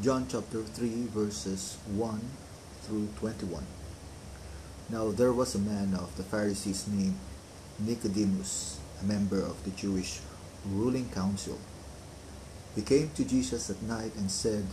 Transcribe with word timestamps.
John 0.00 0.28
chapter 0.30 0.62
3, 0.62 1.10
verses 1.10 1.76
1 1.90 2.20
through 2.86 3.08
21. 3.18 3.66
Now 4.90 5.10
there 5.10 5.32
was 5.32 5.56
a 5.56 5.58
man 5.58 5.92
of 5.92 6.16
the 6.16 6.22
Pharisees 6.22 6.86
named 6.86 7.18
Nicodemus, 7.80 8.78
a 9.02 9.04
member 9.04 9.42
of 9.42 9.58
the 9.64 9.74
Jewish 9.74 10.20
ruling 10.64 11.10
council. 11.10 11.58
He 12.76 12.82
came 12.82 13.10
to 13.16 13.24
Jesus 13.24 13.70
at 13.70 13.82
night 13.82 14.14
and 14.14 14.30
said, 14.30 14.66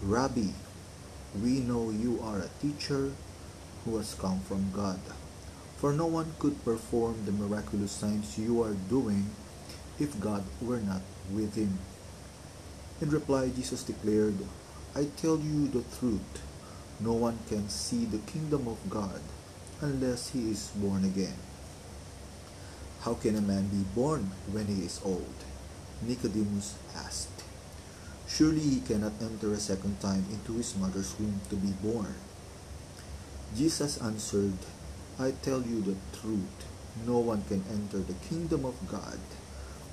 Rabbi, 0.00 0.56
we 1.36 1.60
know 1.60 1.90
you 1.90 2.20
are 2.24 2.38
a 2.38 2.56
teacher 2.62 3.12
who 3.84 3.98
has 3.98 4.14
come 4.14 4.40
from 4.40 4.72
God. 4.72 5.00
For 5.76 5.92
no 5.92 6.06
one 6.06 6.32
could 6.38 6.64
perform 6.64 7.26
the 7.26 7.32
miraculous 7.32 7.92
signs 7.92 8.38
you 8.38 8.62
are 8.62 8.80
doing 8.88 9.28
if 9.98 10.18
God 10.18 10.44
were 10.62 10.80
not 10.80 11.02
with 11.30 11.54
him. 11.54 11.76
In 13.00 13.08
reply, 13.08 13.48
Jesus 13.48 13.82
declared, 13.82 14.36
I 14.94 15.08
tell 15.16 15.38
you 15.38 15.68
the 15.68 15.84
truth. 15.98 16.42
No 17.00 17.14
one 17.14 17.38
can 17.48 17.70
see 17.70 18.04
the 18.04 18.18
kingdom 18.18 18.68
of 18.68 18.76
God 18.90 19.20
unless 19.80 20.30
he 20.30 20.50
is 20.50 20.68
born 20.76 21.04
again. 21.04 21.40
How 23.00 23.14
can 23.14 23.36
a 23.36 23.40
man 23.40 23.68
be 23.68 23.88
born 23.94 24.32
when 24.52 24.66
he 24.66 24.84
is 24.84 25.00
old? 25.02 25.32
Nicodemus 26.02 26.74
asked. 26.94 27.42
Surely 28.28 28.60
he 28.60 28.80
cannot 28.80 29.12
enter 29.22 29.52
a 29.52 29.56
second 29.56 29.98
time 30.00 30.26
into 30.30 30.52
his 30.52 30.76
mother's 30.76 31.18
womb 31.18 31.40
to 31.48 31.56
be 31.56 31.72
born. 31.82 32.14
Jesus 33.56 33.96
answered, 34.02 34.58
I 35.18 35.32
tell 35.42 35.62
you 35.62 35.80
the 35.80 35.96
truth. 36.20 36.66
No 37.06 37.18
one 37.18 37.44
can 37.44 37.64
enter 37.72 37.98
the 37.98 38.20
kingdom 38.28 38.66
of 38.66 38.76
God 38.86 39.18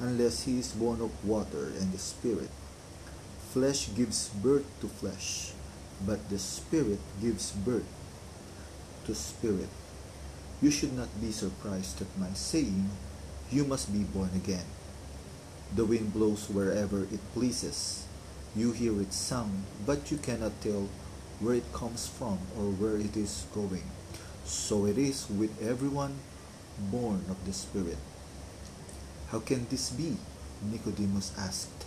unless 0.02 0.44
he 0.44 0.60
is 0.60 0.74
born 0.74 1.00
of 1.00 1.12
water 1.24 1.72
and 1.80 1.94
the 1.94 1.98
Spirit. 1.98 2.52
Flesh 3.58 3.90
gives 3.98 4.30
birth 4.46 4.70
to 4.82 4.88
flesh, 4.88 5.50
but 6.06 6.30
the 6.30 6.38
Spirit 6.38 7.02
gives 7.18 7.50
birth 7.66 7.90
to 9.10 9.16
spirit. 9.18 9.74
You 10.62 10.70
should 10.70 10.94
not 10.94 11.10
be 11.18 11.34
surprised 11.34 12.00
at 12.00 12.22
my 12.22 12.30
saying, 12.38 12.86
You 13.50 13.66
must 13.66 13.90
be 13.90 14.06
born 14.06 14.30
again. 14.38 14.70
The 15.74 15.90
wind 15.90 16.14
blows 16.14 16.46
wherever 16.54 17.10
it 17.10 17.34
pleases. 17.34 18.06
You 18.56 18.78
hear 18.78 18.94
its 19.02 19.18
sound, 19.18 19.66
but 19.88 20.12
you 20.12 20.22
cannot 20.22 20.54
tell 20.62 20.86
where 21.42 21.56
it 21.58 21.74
comes 21.74 22.06
from 22.06 22.38
or 22.54 22.70
where 22.78 23.02
it 23.02 23.18
is 23.18 23.50
going. 23.58 23.90
So 24.46 24.86
it 24.86 25.00
is 25.00 25.26
with 25.34 25.50
everyone 25.66 26.22
born 26.94 27.26
of 27.26 27.42
the 27.44 27.54
Spirit. 27.54 27.98
How 29.34 29.40
can 29.40 29.66
this 29.66 29.90
be? 29.90 30.14
Nicodemus 30.62 31.34
asked. 31.40 31.87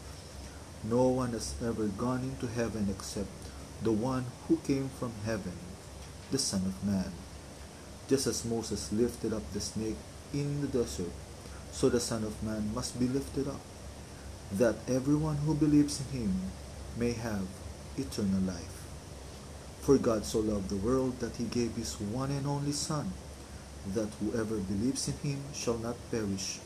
No 0.83 1.09
one 1.09 1.33
has 1.33 1.53
ever 1.63 1.85
gone 1.85 2.23
into 2.23 2.47
heaven 2.47 2.87
except 2.89 3.29
the 3.83 3.91
one 3.91 4.25
who 4.47 4.57
came 4.57 4.89
from 4.89 5.13
heaven, 5.25 5.53
the 6.31 6.39
Son 6.39 6.61
of 6.65 6.83
Man. 6.83 7.11
Just 8.07 8.25
as 8.25 8.43
Moses 8.43 8.91
lifted 8.91 9.31
up 9.31 9.43
the 9.53 9.61
snake 9.61 9.97
in 10.33 10.61
the 10.61 10.67
desert, 10.67 11.11
so 11.71 11.87
the 11.87 11.99
Son 11.99 12.23
of 12.23 12.41
Man 12.41 12.73
must 12.73 12.99
be 12.99 13.07
lifted 13.07 13.47
up, 13.47 13.61
that 14.51 14.75
everyone 14.87 15.37
who 15.37 15.53
believes 15.53 16.01
in 16.01 16.19
him 16.19 16.33
may 16.97 17.13
have 17.13 17.45
eternal 17.95 18.41
life. 18.41 18.81
For 19.81 19.99
God 19.99 20.25
so 20.25 20.39
loved 20.39 20.69
the 20.69 20.77
world 20.77 21.19
that 21.19 21.35
he 21.35 21.43
gave 21.43 21.75
his 21.75 21.93
one 22.01 22.31
and 22.31 22.47
only 22.47 22.71
Son, 22.71 23.13
that 23.93 24.09
whoever 24.19 24.57
believes 24.57 25.07
in 25.07 25.17
him 25.17 25.43
shall 25.53 25.77
not 25.77 25.95
perish, 26.09 26.57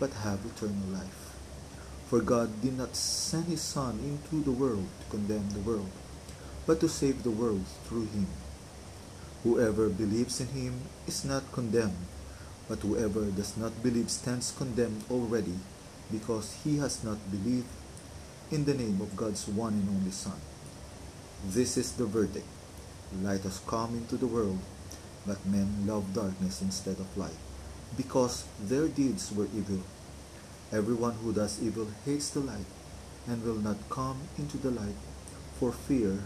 but 0.00 0.12
have 0.24 0.40
eternal 0.46 0.88
life. 0.90 1.27
For 2.08 2.24
God 2.24 2.62
did 2.62 2.78
not 2.78 2.96
send 2.96 3.52
his 3.52 3.60
Son 3.60 4.00
into 4.00 4.42
the 4.42 4.50
world 4.50 4.88
to 5.00 5.10
condemn 5.12 5.50
the 5.50 5.60
world, 5.60 5.92
but 6.64 6.80
to 6.80 6.88
save 6.88 7.22
the 7.22 7.30
world 7.30 7.68
through 7.84 8.08
him. 8.16 8.26
Whoever 9.44 9.90
believes 9.90 10.40
in 10.40 10.48
him 10.48 10.88
is 11.06 11.22
not 11.22 11.52
condemned, 11.52 12.00
but 12.66 12.80
whoever 12.80 13.28
does 13.28 13.58
not 13.58 13.82
believe 13.82 14.08
stands 14.08 14.56
condemned 14.56 15.04
already, 15.10 15.60
because 16.10 16.56
he 16.64 16.78
has 16.78 17.04
not 17.04 17.20
believed 17.30 17.68
in 18.50 18.64
the 18.64 18.72
name 18.72 19.02
of 19.02 19.14
God's 19.14 19.46
one 19.46 19.74
and 19.74 19.88
only 19.90 20.10
Son. 20.10 20.40
This 21.44 21.76
is 21.76 21.92
the 21.92 22.06
verdict. 22.06 22.48
Light 23.20 23.42
has 23.42 23.60
come 23.66 23.94
into 23.94 24.16
the 24.16 24.26
world, 24.26 24.60
but 25.26 25.44
men 25.44 25.84
love 25.86 26.14
darkness 26.14 26.62
instead 26.62 26.96
of 26.98 27.16
light, 27.18 27.36
because 27.98 28.48
their 28.58 28.88
deeds 28.88 29.30
were 29.30 29.48
evil. 29.54 29.84
Everyone 30.70 31.14
who 31.24 31.32
does 31.32 31.62
evil 31.62 31.88
hates 32.04 32.30
the 32.30 32.40
light 32.40 32.68
and 33.26 33.42
will 33.42 33.56
not 33.56 33.88
come 33.88 34.20
into 34.36 34.58
the 34.58 34.70
light 34.70 34.96
for 35.58 35.72
fear 35.72 36.18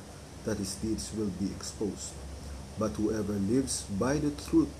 that 0.45 0.59
his 0.59 0.75
deeds 0.75 1.13
will 1.17 1.31
be 1.39 1.47
exposed. 1.47 2.13
But 2.79 2.93
whoever 2.93 3.35
lives 3.35 3.83
by 3.83 4.19
the 4.19 4.31
truth 4.31 4.71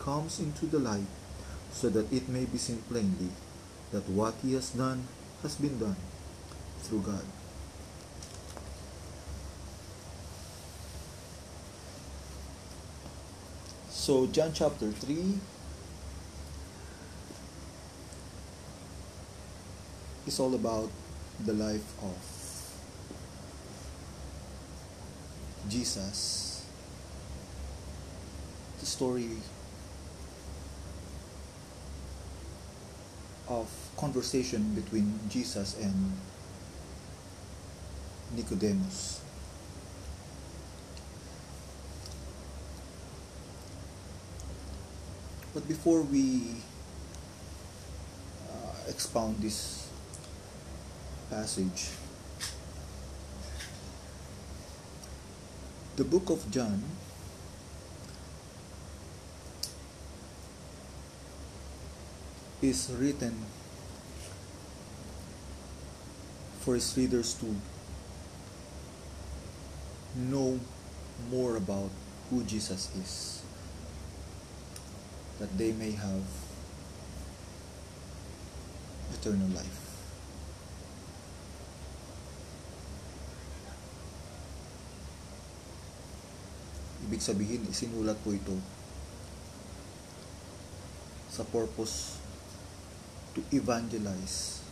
comes 0.00 0.40
into 0.40 0.66
the 0.66 0.80
light 0.80 1.06
so 1.70 1.88
that 1.90 2.12
it 2.12 2.28
may 2.28 2.44
be 2.44 2.58
seen 2.58 2.82
plainly 2.90 3.30
that 3.92 4.08
what 4.08 4.34
he 4.42 4.54
has 4.54 4.70
done 4.70 5.06
has 5.42 5.54
been 5.54 5.78
done 5.78 5.96
through 6.80 7.02
God. 7.02 7.24
So, 13.90 14.26
John 14.26 14.50
chapter 14.52 14.90
3 14.90 15.38
is 20.26 20.38
all 20.38 20.54
about 20.54 20.90
the 21.44 21.52
life 21.52 22.02
of 22.02 22.16
Jesus. 25.68 26.64
The 28.80 28.86
story 28.86 29.30
of 33.48 33.68
conversation 33.96 34.74
between 34.74 35.18
Jesus 35.28 35.76
and 35.80 36.12
Nicodemus. 38.36 39.20
But 45.54 45.68
before 45.68 46.00
we 46.02 46.62
uh, 48.48 48.88
expound 48.88 49.36
this 49.40 49.81
passage, 51.32 51.88
the 55.96 56.04
book 56.04 56.28
of 56.28 56.44
John 56.50 56.84
is 62.60 62.92
written 63.00 63.34
for 66.60 66.74
his 66.74 66.94
readers 66.98 67.32
to 67.40 67.56
know 70.14 70.60
more 71.30 71.56
about 71.56 71.90
who 72.28 72.44
Jesus 72.44 72.94
is, 72.94 73.42
that 75.40 75.56
they 75.56 75.72
may 75.72 75.92
have 75.92 76.24
eternal 79.14 79.48
life. 79.56 79.81
Ibig 87.12 87.28
sabihin, 87.28 87.68
isinulat 87.68 88.16
po 88.24 88.32
ito 88.32 88.56
sa 91.28 91.44
purpose 91.44 92.16
to 93.36 93.44
evangelize 93.52 94.64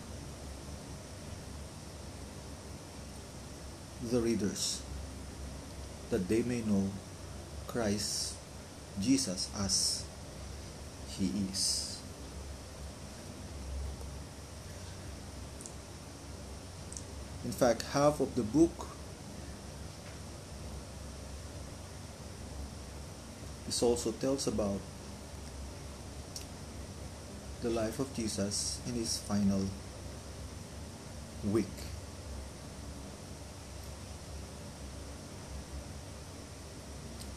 the 4.00 4.16
readers 4.24 4.80
that 6.08 6.32
they 6.32 6.40
may 6.40 6.64
know 6.64 6.88
Christ 7.68 8.40
Jesus 8.96 9.52
as 9.52 10.08
he 11.12 11.28
is. 11.44 12.00
In 17.44 17.52
fact, 17.52 17.92
half 17.92 18.16
of 18.16 18.32
the 18.32 18.48
book 18.48 18.96
This 23.70 23.84
also 23.84 24.10
tells 24.10 24.48
about 24.48 24.80
the 27.62 27.70
life 27.70 28.00
of 28.00 28.12
Jesus 28.16 28.80
in 28.84 28.94
his 28.94 29.18
final 29.18 29.62
week. 31.44 31.78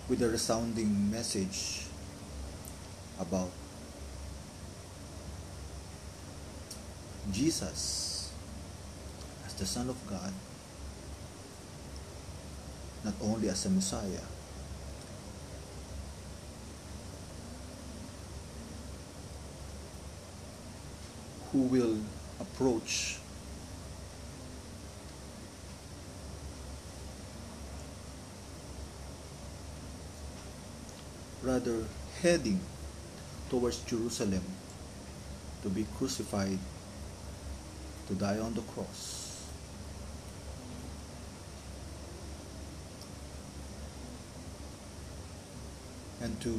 With 0.09 0.23
a 0.23 0.29
resounding 0.29 1.11
message 1.11 1.85
about 3.19 3.51
Jesus 7.31 8.33
as 9.45 9.53
the 9.53 9.67
Son 9.67 9.87
of 9.87 10.01
God, 10.09 10.33
not 13.05 13.13
only 13.21 13.49
as 13.49 13.67
a 13.67 13.69
Messiah, 13.69 14.25
who 21.53 21.61
will 21.61 21.97
approach 22.41 23.17
rather 31.43 31.85
heading 32.21 32.59
towards 33.49 33.79
Jerusalem 33.85 34.41
to 35.61 35.69
be 35.69 35.85
crucified, 35.95 36.57
to 38.07 38.15
die 38.15 38.39
on 38.39 38.55
the 38.55 38.61
cross. 38.73 39.47
And 46.21 46.39
to 46.41 46.57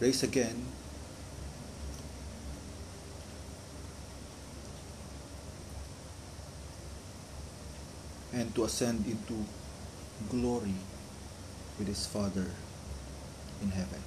raise 0.00 0.22
again 0.22 0.66
and 8.38 8.54
to 8.54 8.62
ascend 8.62 9.04
into 9.04 9.34
glory 10.30 10.78
with 11.76 11.88
his 11.88 12.06
Father 12.06 12.46
in 13.60 13.70
heaven. 13.70 13.98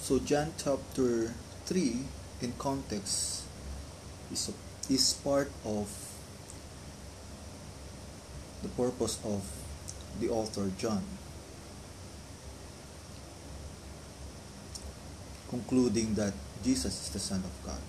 So 0.00 0.18
John 0.18 0.52
chapter 0.56 1.34
3 1.66 1.98
in 2.40 2.52
context 2.58 3.44
is, 4.32 4.48
a, 4.48 4.92
is 4.92 5.12
part 5.22 5.52
of 5.64 5.92
the 8.62 8.68
purpose 8.68 9.18
of 9.24 9.44
the 10.20 10.30
author 10.30 10.72
John. 10.78 11.04
Concluding 15.52 16.14
that 16.14 16.32
Jesus 16.64 16.96
is 16.96 17.08
the 17.12 17.18
Son 17.18 17.44
of 17.44 17.52
God. 17.66 17.84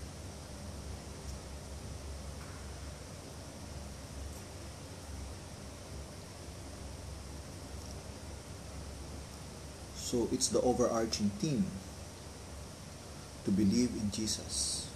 So 9.96 10.28
it's 10.34 10.50
the 10.50 10.60
overarching 10.60 11.32
theme 11.40 11.66
to 13.46 13.52
believe 13.52 13.96
in 13.96 14.12
Jesus 14.12 14.92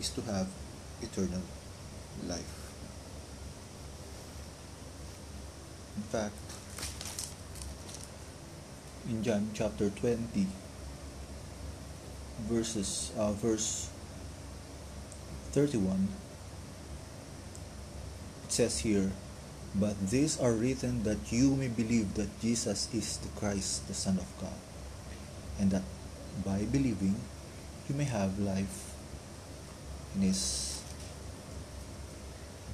is 0.00 0.08
to 0.16 0.22
have 0.22 0.48
eternal 1.02 1.42
life. 2.26 2.72
In 5.98 6.02
fact, 6.04 6.40
in 9.08 9.24
John 9.24 9.48
chapter 9.54 9.88
20, 9.88 10.46
verses 12.44 13.10
uh, 13.16 13.32
verse 13.32 13.88
31, 15.52 16.08
it 18.44 18.52
says 18.52 18.80
here, 18.80 19.10
But 19.74 19.96
these 20.12 20.38
are 20.38 20.52
written 20.52 21.04
that 21.04 21.32
you 21.32 21.56
may 21.56 21.68
believe 21.68 22.14
that 22.20 22.28
Jesus 22.40 22.92
is 22.92 23.16
the 23.16 23.32
Christ, 23.32 23.88
the 23.88 23.96
Son 23.96 24.18
of 24.18 24.28
God, 24.40 24.60
and 25.58 25.70
that 25.70 25.88
by 26.44 26.68
believing 26.68 27.16
you 27.88 27.94
may 27.96 28.04
have 28.04 28.38
life 28.38 28.92
in 30.14 30.20
His 30.20 30.82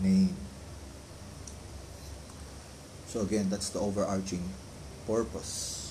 name. 0.03 0.35
So, 3.07 3.21
again, 3.21 3.49
that's 3.49 3.71
the 3.71 3.79
overarching 3.79 4.43
purpose 5.07 5.84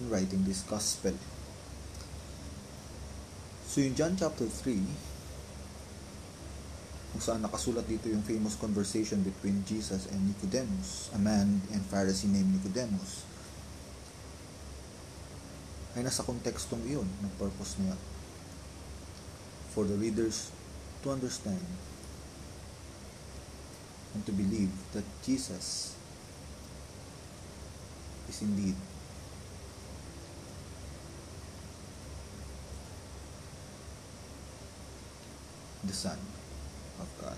in 0.00 0.10
writing 0.10 0.42
this 0.44 0.62
gospel. 0.66 1.14
So, 3.66 3.80
in 3.82 3.94
John 3.94 4.14
chapter 4.18 4.46
3, 4.46 4.78
kung 7.14 7.22
saan 7.22 7.46
nakasulat 7.46 7.86
dito 7.86 8.10
yung 8.10 8.26
famous 8.26 8.58
conversation 8.58 9.22
between 9.22 9.62
Jesus 9.62 10.10
and 10.10 10.18
Nicodemus, 10.26 11.14
a 11.14 11.18
man 11.18 11.62
and 11.70 11.82
Pharisee 11.86 12.26
named 12.26 12.58
Nicodemus, 12.58 13.22
ay 15.94 16.02
nasa 16.02 16.26
kontekstong 16.26 16.82
iyon 16.90 17.06
ng 17.06 17.32
purpose 17.38 17.78
niya 17.78 17.94
for 19.70 19.86
the 19.86 19.94
readers 19.94 20.50
to 21.06 21.14
understand 21.14 21.62
and 24.14 24.22
to 24.26 24.34
believe 24.34 24.74
that 24.90 25.06
Jesus 25.22 25.94
is 28.26 28.38
indeed 28.42 28.74
the 35.86 35.92
Son 35.92 36.18
of 37.00 37.08
God. 37.20 37.36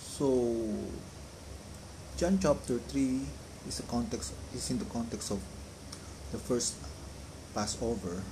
So, 0.00 0.28
John 2.16 2.38
chapter 2.40 2.78
3 2.78 3.20
is 3.68 3.80
a 3.80 3.82
context 3.84 4.32
is 4.54 4.70
in 4.70 4.78
the 4.78 4.88
context 4.88 5.30
of 5.30 5.40
the 6.32 6.38
first 6.38 6.74
Passover. 7.54 8.22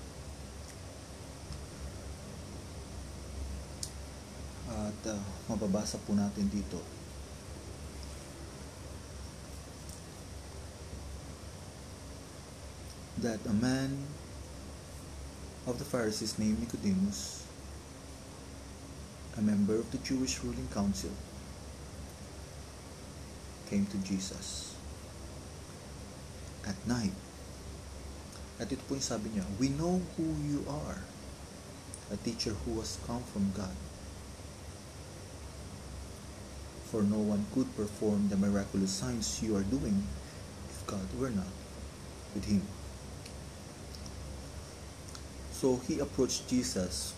At 4.75 5.00
uh, 5.06 5.20
mababasa 5.47 6.00
po 6.02 6.16
natin 6.16 6.49
dito 6.49 6.80
that 13.25 13.40
a 13.49 13.56
man 13.56 13.97
of 15.66 15.78
the 15.78 15.85
Pharisees 15.85 16.38
named 16.38 16.61
Nicodemus, 16.61 17.47
a 19.37 19.40
member 19.40 19.75
of 19.76 19.90
the 19.90 19.99
Jewish 19.99 20.42
ruling 20.44 20.68
council, 20.68 21.11
came 23.71 23.87
to 23.87 23.97
Jesus 23.99 24.76
at 26.68 26.76
night. 26.87 27.16
At 28.61 28.71
ito 28.71 28.85
po 28.87 28.94
yung 28.94 29.02
sabi 29.02 29.33
niya, 29.33 29.44
We 29.56 29.73
know 29.73 30.04
who 30.14 30.28
you 30.44 30.62
are, 30.68 31.00
a 32.12 32.16
teacher 32.21 32.52
who 32.64 32.78
has 32.78 33.00
come 33.09 33.25
from 33.33 33.50
God. 33.56 33.75
For 36.92 37.02
no 37.02 37.18
one 37.18 37.49
could 37.50 37.66
perform 37.75 38.30
the 38.30 38.38
miraculous 38.38 38.94
signs 38.94 39.42
you 39.42 39.56
are 39.59 39.66
doing 39.66 40.06
if 40.71 40.87
God 40.87 41.09
were 41.18 41.33
not 41.33 41.50
with 42.37 42.47
him. 42.47 42.62
So 45.64 45.80
he 45.88 45.99
approached 45.99 46.47
Jesus 46.47 47.14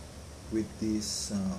with 0.52 0.68
this 0.78 1.32
um, 1.32 1.58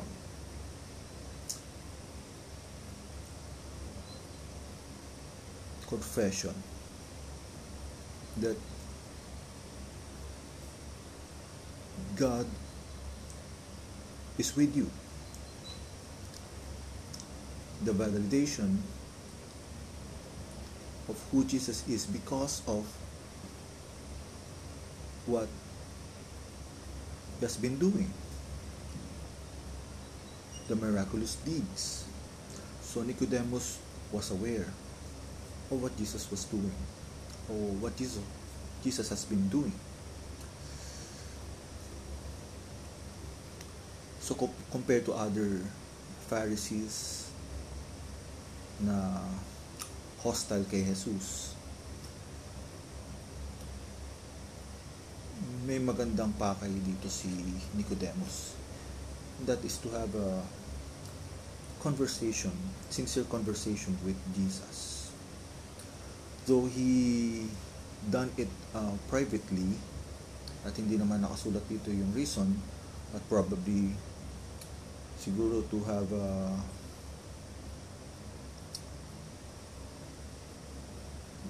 confession 5.90 6.54
that 8.38 8.56
God 12.16 12.48
is 14.38 14.56
with 14.56 14.74
you. 14.74 14.90
The 17.84 17.92
validation 17.92 18.78
of 21.10 21.22
who 21.34 21.44
Jesus 21.44 21.86
is 21.90 22.06
because 22.06 22.62
of 22.66 22.88
what 25.26 25.50
has 27.42 27.58
been 27.58 27.78
doing. 27.78 28.10
The 30.68 30.76
miraculous 30.76 31.36
deeds. 31.42 32.06
So 32.82 33.04
Nicodemus 33.04 33.80
was 34.12 34.32
aware 34.32 34.68
of 35.72 35.84
what 35.84 35.96
Jesus 35.98 36.30
was 36.32 36.46
doing, 36.46 36.72
or 37.50 37.76
what 37.84 37.96
Jesus, 37.98 38.24
Jesus 38.84 39.10
has 39.10 39.26
been 39.26 39.48
doing. 39.50 39.74
So 44.20 44.36
co- 44.36 44.54
compared 44.72 45.06
to 45.06 45.14
other 45.14 45.60
Pharisees 46.28 47.28
na 48.80 49.20
hostile 50.24 50.64
kay 50.70 50.84
Jesus, 50.84 51.57
may 55.68 55.84
magandang 55.84 56.32
pakay 56.40 56.72
dito 56.72 57.12
si 57.12 57.28
Nicodemus. 57.76 58.56
That 59.44 59.60
is 59.68 59.76
to 59.84 59.92
have 59.92 60.08
a 60.16 60.40
conversation, 61.84 62.56
sincere 62.88 63.28
conversation 63.28 63.92
with 64.08 64.16
Jesus. 64.32 65.12
Though 66.48 66.72
he 66.72 67.52
done 68.08 68.32
it 68.40 68.48
uh, 68.72 68.96
privately, 69.12 69.76
at 70.64 70.72
hindi 70.80 70.96
naman 70.96 71.28
nakasulat 71.28 71.68
dito 71.68 71.92
yung 71.92 72.16
reason, 72.16 72.48
but 73.12 73.20
probably 73.28 73.92
siguro 75.20 75.68
to 75.68 75.84
have 75.84 76.08
a 76.16 76.56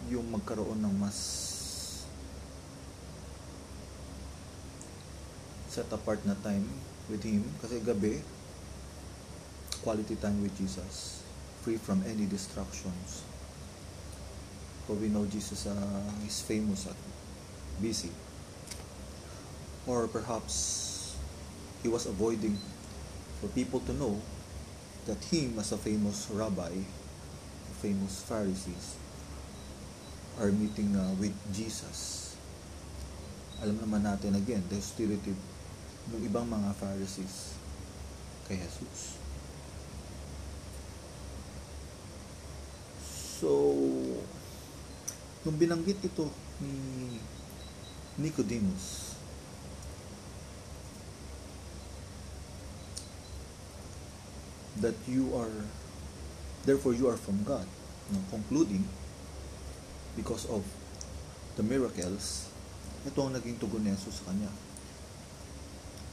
yung 0.09 0.25
magkaroon 0.33 0.81
ng 0.81 0.95
mas 0.97 1.47
set 5.77 5.93
apart 5.93 6.17
na 6.25 6.34
time 6.41 6.65
with 7.05 7.22
Him. 7.22 7.46
Kasi 7.62 7.77
gabi 7.86 8.17
quality 9.86 10.17
time 10.17 10.41
with 10.41 10.57
Jesus. 10.57 11.22
Free 11.62 11.77
from 11.77 12.01
any 12.10 12.25
distractions. 12.25 13.22
For 14.89 14.98
we 14.98 15.13
know 15.13 15.29
Jesus 15.29 15.69
uh, 15.69 16.25
is 16.25 16.41
famous 16.41 16.89
at 16.89 16.98
busy 17.77 18.10
or 19.86 20.07
perhaps 20.07 21.15
he 21.84 21.88
was 21.88 22.10
avoiding 22.10 22.57
for 23.39 23.48
people 23.53 23.79
to 23.86 23.93
know 23.93 24.19
that 25.05 25.22
him 25.29 25.60
as 25.60 25.72
a 25.72 25.77
famous 25.77 26.27
rabbi 26.34 26.74
famous 27.77 28.25
Pharisees 28.25 28.98
are 30.41 30.50
meeting 30.50 30.98
uh, 30.98 31.13
with 31.22 31.34
Jesus. 31.53 32.34
Alam 33.62 33.77
naman 33.77 34.01
natin 34.01 34.34
again 34.34 34.65
the 34.65 34.81
hostility 34.81 35.38
ng 36.13 36.21
ibang 36.23 36.47
mga 36.47 36.71
Pharisees 36.79 37.57
kay 38.47 38.55
Jesus. 38.55 39.19
So, 43.37 43.75
nung 45.43 45.57
binanggit 45.59 45.99
ito 46.01 46.31
ni 46.63 47.19
Nicodemus, 48.17 49.13
that 54.81 54.97
you 55.09 55.33
are, 55.37 55.53
therefore 56.65 56.93
you 56.93 57.09
are 57.09 57.17
from 57.17 57.41
God, 57.43 57.65
no, 58.13 58.21
concluding, 58.29 58.85
because 60.15 60.49
of 60.49 60.65
the 61.57 61.65
miracles, 61.65 62.49
ito 63.05 63.17
ang 63.21 63.37
naging 63.37 63.57
tugon 63.61 63.85
ni 63.85 63.93
Jesus 63.93 64.21
sa 64.21 64.33
kanya. 64.33 64.49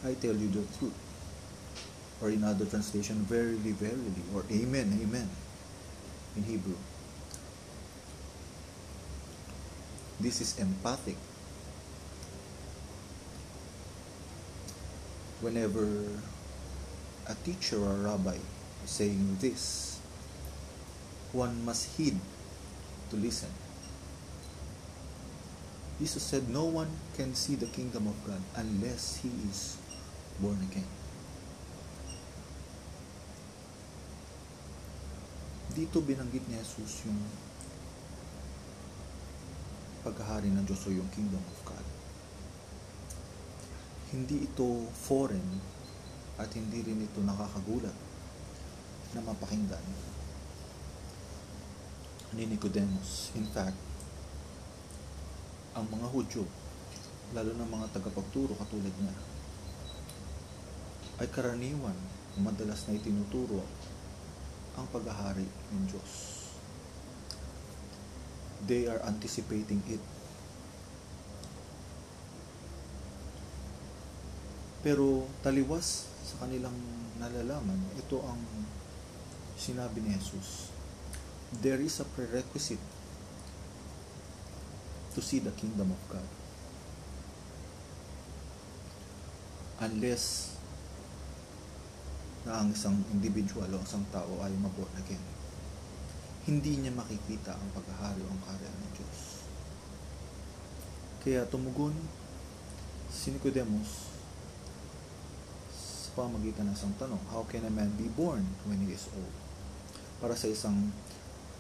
I 0.05 0.13
tell 0.15 0.37
you 0.37 0.49
the 0.49 0.65
truth. 0.77 0.93
Or 2.21 2.29
in 2.29 2.45
other 2.45 2.65
translation, 2.67 3.25
verily, 3.25 3.73
verily, 3.73 4.23
or 4.35 4.45
amen, 4.53 4.99
amen, 5.03 5.29
in 6.37 6.43
Hebrew. 6.45 6.77
This 10.21 10.41
is 10.41 10.59
empathic. 10.61 11.17
Whenever 15.41 15.85
a 17.27 17.35
teacher 17.45 17.77
or 17.77 18.09
rabbi 18.09 18.37
is 18.85 18.91
saying 18.91 19.37
this, 19.41 19.99
one 21.33 21.65
must 21.65 21.97
heed 21.97 22.17
to 23.11 23.17
listen. 23.17 23.51
Jesus 25.99 26.23
said, 26.23 26.49
No 26.49 26.65
one 26.65 26.91
can 27.17 27.35
see 27.35 27.55
the 27.55 27.67
kingdom 27.67 28.07
of 28.07 28.17
God 28.27 28.41
unless 28.57 29.17
he 29.23 29.31
is 29.51 29.77
born 30.39 30.59
again. 30.65 30.91
Dito 35.75 35.99
binanggit 35.99 36.47
ni 36.47 36.55
Jesus 36.55 37.03
yung 37.11 37.19
paghahari 40.07 40.53
ng 40.53 40.63
Diyos 40.63 40.87
o 40.87 40.95
yung 40.95 41.11
kingdom 41.11 41.43
of 41.43 41.61
God. 41.67 41.87
Hindi 44.15 44.47
ito 44.47 44.87
foreign 44.95 45.59
at 46.39 46.51
hindi 46.55 46.83
rin 46.87 47.03
ito 47.03 47.19
nakakagulat 47.23 47.97
na 49.15 49.21
mapakinggan 49.23 49.83
ni 52.35 52.51
Nicodemus. 52.51 53.31
In 53.39 53.47
fact, 53.51 53.79
ang 55.75 55.87
mga 55.91 56.07
Hudyo, 56.11 56.47
lalo 57.35 57.51
na 57.55 57.67
mga 57.67 57.91
tagapagturo 57.95 58.55
katulad 58.55 58.95
niya, 58.99 59.15
ay 61.23 61.29
karaniwan 61.31 61.95
madalas 62.41 62.91
na 62.91 62.99
itinuturo 62.99 63.63
ang 64.75 64.87
paghahari 64.91 65.47
ng 65.47 65.85
Diyos. 65.87 66.13
They 68.67 68.91
are 68.91 68.99
anticipating 69.07 69.79
it. 69.87 70.03
Pero 74.83 75.31
taliwas 75.47 76.11
sa 76.27 76.45
kanilang 76.45 76.75
nalalaman, 77.23 77.79
ito 77.95 78.19
ang 78.25 78.41
sinabi 79.55 80.03
ni 80.03 80.13
Jesus. 80.19 80.75
There 81.63 81.79
is 81.79 82.03
a 82.03 82.07
prerequisite 82.19 82.83
to 85.15 85.23
see 85.23 85.39
the 85.39 85.55
kingdom 85.55 85.95
of 85.95 86.03
God. 86.11 86.27
Unless 89.79 90.54
na 92.45 92.61
ang 92.61 92.69
isang 92.69 92.97
individual 93.13 93.69
o 93.73 93.81
isang 93.81 94.05
tao 94.13 94.41
ay 94.45 94.53
maborn 94.61 94.93
again. 95.01 95.21
Hindi 96.45 96.85
niya 96.85 96.93
makikita 96.93 97.57
ang 97.57 97.69
paghahari 97.73 98.21
o 98.21 98.29
ang 98.29 98.43
karya 98.45 98.69
ng 98.69 98.93
Diyos. 98.93 99.19
Kaya 101.25 101.41
tumugon 101.49 101.97
si 103.09 103.33
Nicodemus 103.33 104.13
sa 105.73 106.13
pamagitan 106.13 106.69
ng 106.69 106.77
isang 106.77 106.93
tanong, 107.01 107.21
How 107.33 107.49
can 107.49 107.65
a 107.65 107.73
man 107.73 107.97
be 107.97 108.13
born 108.13 108.45
when 108.69 108.77
he 108.85 108.93
is 108.93 109.09
old? 109.17 109.35
Para 110.21 110.37
sa 110.37 110.53
isang 110.53 110.93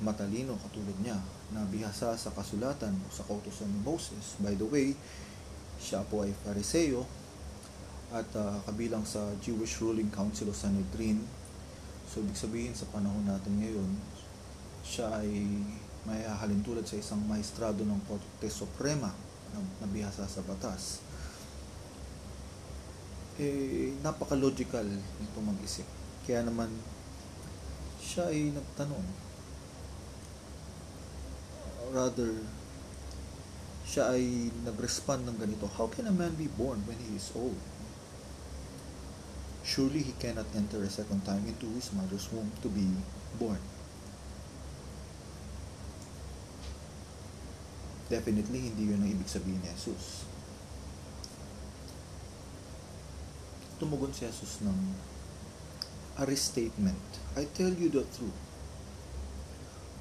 matalino 0.05 0.61
katulad 0.61 0.97
niya 1.01 1.17
na 1.57 1.65
bihasa 1.65 2.13
sa 2.13 2.31
kasulatan 2.37 2.93
o 2.93 3.07
sa 3.09 3.25
kautosan 3.25 3.73
ni 3.73 3.81
Moses. 3.81 4.37
By 4.37 4.53
the 4.53 4.69
way, 4.69 4.93
siya 5.81 6.05
po 6.13 6.29
ay 6.29 6.37
fariseo 6.45 7.09
at 8.13 8.29
uh, 8.37 8.61
kabilang 8.69 9.07
sa 9.07 9.33
Jewish 9.41 9.81
Ruling 9.81 10.13
Council 10.13 10.53
of 10.53 10.57
Sanhedrin. 10.59 11.25
So, 12.05 12.21
ibig 12.21 12.37
sabihin 12.37 12.77
sa 12.77 12.85
panahon 12.93 13.25
natin 13.25 13.57
ngayon, 13.63 13.91
siya 14.85 15.09
ay 15.25 15.31
may 16.05 16.21
halintulad 16.21 16.85
sa 16.85 17.01
isang 17.01 17.25
maestrado 17.25 17.81
ng 17.81 18.01
Korte 18.05 18.49
Suprema 18.53 19.09
na 19.57 19.59
nabihasa 19.81 20.29
sa 20.29 20.45
batas. 20.45 21.01
Eh, 23.41 23.97
napaka-logical 24.05 24.85
nito 24.85 25.39
mag-isip. 25.41 25.89
Kaya 26.29 26.45
naman, 26.45 26.69
siya 27.99 28.29
ay 28.31 28.53
nagtanong. 28.53 29.07
Rather, 31.91 32.31
siya 33.89 34.13
ay 34.13 34.53
nag-respond 34.63 35.25
ng 35.25 35.37
ganito, 35.41 35.67
How 35.81 35.89
can 35.89 36.07
a 36.07 36.15
man 36.15 36.37
be 36.37 36.47
born 36.53 36.85
when 36.85 37.01
he 37.01 37.17
is 37.17 37.33
old? 37.35 37.59
Surely 39.65 40.05
he 40.05 40.13
cannot 40.21 40.45
enter 40.55 40.85
a 40.85 40.93
second 40.93 41.25
time 41.25 41.43
into 41.49 41.65
his 41.73 41.89
mother's 41.97 42.29
womb 42.31 42.53
to 42.61 42.69
be 42.69 42.85
born. 43.41 43.59
Definitely, 48.13 48.69
hindi 48.69 48.93
yun 48.93 49.01
ang 49.01 49.09
ibig 49.09 49.25
sabihin 49.25 49.65
ni 49.65 49.73
Jesus. 49.73 50.29
Tumugon 53.81 54.13
si 54.13 54.29
Jesus 54.29 54.61
ng 54.61 54.79
a 56.21 56.23
restatement. 56.29 57.01
I 57.35 57.49
tell 57.57 57.73
you 57.73 57.89
the 57.89 58.05
truth. 58.05 58.39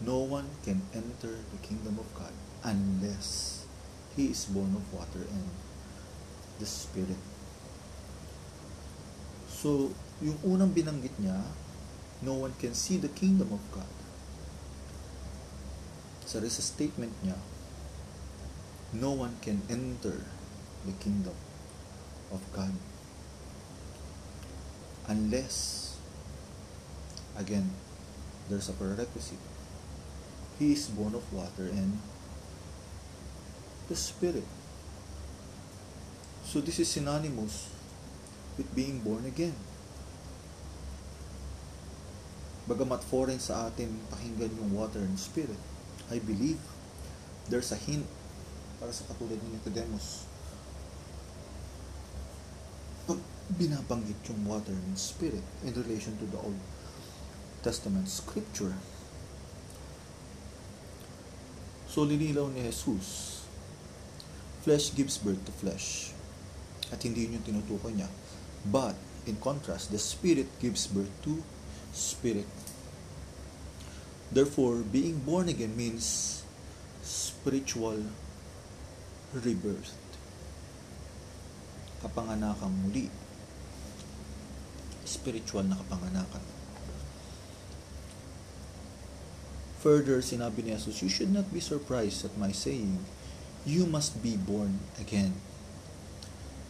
No 0.04 0.28
one 0.28 0.52
can 0.68 0.84
enter 0.92 1.32
the 1.32 1.60
kingdom 1.64 1.96
of 1.96 2.06
God 2.12 2.36
unless 2.68 3.64
he 4.20 4.36
is 4.36 4.46
born 4.52 4.76
of 4.76 4.84
water 4.92 5.24
and 5.24 5.48
the 6.60 6.68
Spirit. 6.68 7.33
So, 9.64 9.96
yung 10.20 10.36
unang 10.44 10.76
binanggit 10.76 11.16
niya, 11.24 11.40
no 12.20 12.36
one 12.36 12.52
can 12.60 12.76
see 12.76 13.00
the 13.00 13.08
kingdom 13.08 13.56
of 13.56 13.64
God. 13.72 13.88
Sa 16.28 16.44
so, 16.44 16.60
statement 16.60 17.16
niya, 17.24 17.40
no 18.92 19.16
one 19.16 19.40
can 19.40 19.64
enter 19.72 20.28
the 20.84 20.92
kingdom 21.00 21.40
of 22.28 22.44
God. 22.52 22.76
unless, 25.08 25.98
again, 27.38 27.72
there's 28.50 28.70
a 28.70 28.74
prerequisite. 28.74 29.40
He 30.60 30.74
is 30.74 30.88
born 30.88 31.16
of 31.16 31.26
water 31.34 31.68
and 31.68 32.00
the 33.90 33.96
Spirit. 33.96 34.48
So 36.46 36.62
this 36.62 36.80
is 36.80 36.90
synonymous 36.90 37.73
with 38.58 38.70
being 38.76 39.02
born 39.02 39.26
again. 39.26 39.56
Bagamat 42.64 43.04
foreign 43.04 43.44
sa 43.44 43.68
atin 43.68 43.92
pakinggan 44.08 44.56
yung 44.56 44.72
water 44.72 45.04
and 45.04 45.20
spirit, 45.20 45.60
I 46.08 46.24
believe 46.24 46.62
there's 47.52 47.76
a 47.76 47.80
hint 47.80 48.08
para 48.80 48.96
sa 48.96 49.04
katulad 49.12 49.36
ni 49.36 49.60
Nicodemus. 49.60 50.24
Pag 53.04 53.20
binabanggit 53.60 54.16
yung 54.32 54.48
water 54.48 54.72
and 54.72 54.96
spirit 54.96 55.44
in 55.68 55.76
relation 55.76 56.16
to 56.16 56.26
the 56.32 56.40
Old 56.40 56.60
Testament 57.60 58.08
scripture, 58.08 58.80
so 61.92 62.08
linilaw 62.08 62.48
ni 62.48 62.64
Jesus, 62.64 63.44
flesh 64.64 64.96
gives 64.96 65.20
birth 65.20 65.44
to 65.44 65.52
flesh. 65.52 66.16
At 66.96 67.04
hindi 67.04 67.28
yun 67.28 67.44
yung 67.44 67.46
tinutukoy 67.46 67.92
niya. 67.92 68.08
But, 68.64 68.96
in 69.28 69.36
contrast, 69.38 69.92
the 69.92 70.00
spirit 70.00 70.48
gives 70.60 70.88
birth 70.88 71.12
to 71.24 71.44
spirit. 71.92 72.48
Therefore, 74.32 74.82
being 74.82 75.20
born 75.20 75.50
again 75.50 75.78
means 75.78 76.42
spiritual 77.04 78.02
rebirth. 79.36 79.94
Kapanganakan 82.02 82.72
muli. 82.88 83.12
Spiritual 85.06 85.68
na 85.68 85.78
kapanganakan. 85.78 86.42
Further, 89.84 90.24
sinabi 90.24 90.64
ni 90.64 90.72
Jesus, 90.72 91.04
You 91.04 91.12
should 91.12 91.30
not 91.36 91.52
be 91.52 91.60
surprised 91.60 92.24
at 92.24 92.40
my 92.40 92.56
saying, 92.56 93.04
You 93.68 93.84
must 93.84 94.24
be 94.24 94.40
born 94.40 94.80
again. 94.96 95.36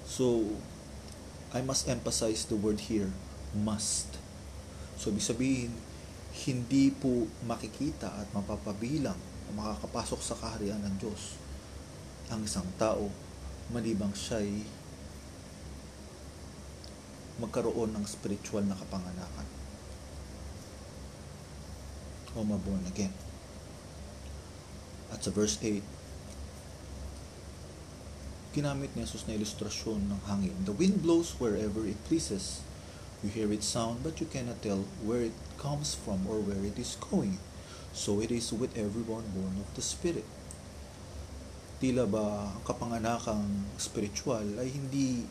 So, 0.09 0.57
I 1.53 1.61
must 1.61 1.85
emphasize 1.85 2.49
the 2.49 2.57
word 2.57 2.89
here, 2.89 3.13
must. 3.53 4.17
So, 4.97 5.13
ibig 5.13 5.21
sabihin, 5.21 5.71
hindi 6.33 6.89
po 6.89 7.29
makikita 7.45 8.09
at 8.09 8.25
mapapabilang 8.33 9.17
o 9.45 9.49
makakapasok 9.53 10.17
sa 10.17 10.33
kaharian 10.33 10.81
ng 10.81 10.97
Diyos 10.97 11.37
ang 12.33 12.41
isang 12.41 12.65
tao 12.81 13.13
malibang 13.69 14.17
siya'y 14.17 14.65
magkaroon 17.37 17.93
ng 17.93 18.05
spiritual 18.09 18.65
na 18.65 18.73
kapanganakan 18.73 19.45
o 22.33 22.41
maborn 22.41 22.81
again. 22.89 23.13
At 25.13 25.21
sa 25.21 25.29
verse 25.29 25.61
8, 25.61 25.85
ginamit 28.53 28.93
ni 28.93 29.01
Jesus 29.01 29.25
na 29.25 29.33
ilustrasyon 29.33 30.07
ng 30.07 30.21
hangin. 30.29 30.53
The 30.63 30.77
wind 30.77 31.01
blows 31.01 31.33
wherever 31.41 31.83
it 31.83 31.97
pleases 32.05 32.61
You 33.23 33.31
hear 33.31 33.47
its 33.55 33.71
sound, 33.71 34.03
but 34.03 34.19
you 34.19 34.27
cannot 34.27 34.59
tell 34.59 34.83
where 34.99 35.23
it 35.23 35.37
comes 35.55 35.95
from 35.95 36.27
or 36.27 36.43
where 36.43 36.59
it 36.59 36.75
is 36.75 36.99
going. 36.99 37.39
So 37.95 38.19
it 38.19 38.35
is 38.35 38.51
with 38.51 38.75
everyone 38.75 39.23
born 39.31 39.63
of 39.63 39.71
the 39.79 39.81
Spirit. 39.81 40.27
Tila 41.79 42.03
ba 42.03 42.51
ang 42.51 42.59
kapanganakang 42.67 43.63
spiritual 43.79 44.43
ay 44.59 44.67
hindi 44.67 45.23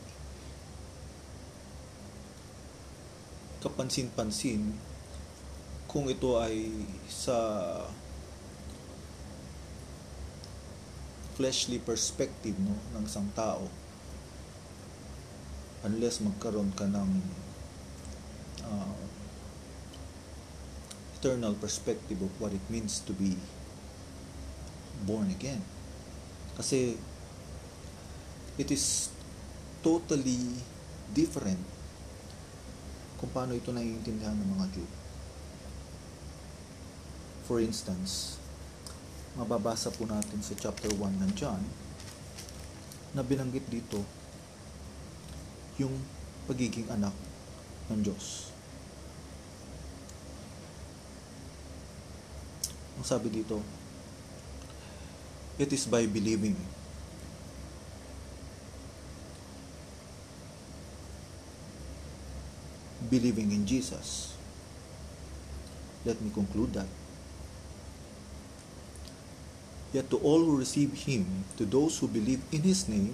kapansin-pansin 3.61 4.73
kung 5.85 6.09
ito 6.09 6.41
ay 6.41 6.73
sa 7.05 7.37
fleshly 11.33 11.81
perspective 11.81 12.53
no 12.61 12.77
ng 12.93 13.03
isang 13.09 13.27
tao 13.33 13.65
unless 15.83 16.23
magkaroon 16.23 16.71
ka 16.71 16.87
ng 16.87 17.11
uh, 18.63 19.03
eternal 21.19 21.55
perspective 21.59 22.19
of 22.23 22.31
what 22.39 22.51
it 22.55 22.63
means 22.71 22.99
to 23.03 23.11
be 23.15 23.35
born 25.03 25.31
again. 25.31 25.59
Kasi 26.55 26.95
it 28.55 28.69
is 28.71 29.11
totally 29.83 30.59
different 31.11 31.59
kung 33.19 33.31
paano 33.31 33.55
ito 33.55 33.71
naiintindihan 33.71 34.35
ng 34.35 34.49
mga 34.59 34.65
Jew. 34.75 34.87
For 37.43 37.59
instance, 37.59 38.39
mababasa 39.33 39.89
po 39.89 40.05
natin 40.05 40.45
sa 40.45 40.53
chapter 40.53 40.93
1 40.93 41.01
ng 41.25 41.31
John 41.33 41.61
na 43.17 43.25
binanggit 43.25 43.65
dito 43.65 44.01
yung 45.81 45.93
pagiging 46.45 46.85
anak 46.93 47.13
ng 47.89 47.99
Diyos. 48.05 48.53
Ang 52.93 53.05
sabi 53.05 53.33
dito, 53.33 53.57
it 55.57 55.69
is 55.73 55.89
by 55.89 56.05
believing. 56.05 56.57
Believing 63.09 63.49
in 63.49 63.65
Jesus. 63.65 64.37
Let 66.05 66.21
me 66.21 66.29
conclude 66.29 66.77
that. 66.77 67.02
Yet 69.93 70.09
to 70.09 70.17
all 70.25 70.41
who 70.41 70.57
receive 70.57 71.05
Him, 71.05 71.45
to 71.61 71.69
those 71.69 72.01
who 72.01 72.09
believe 72.09 72.41
in 72.49 72.65
His 72.65 72.89
name, 72.89 73.13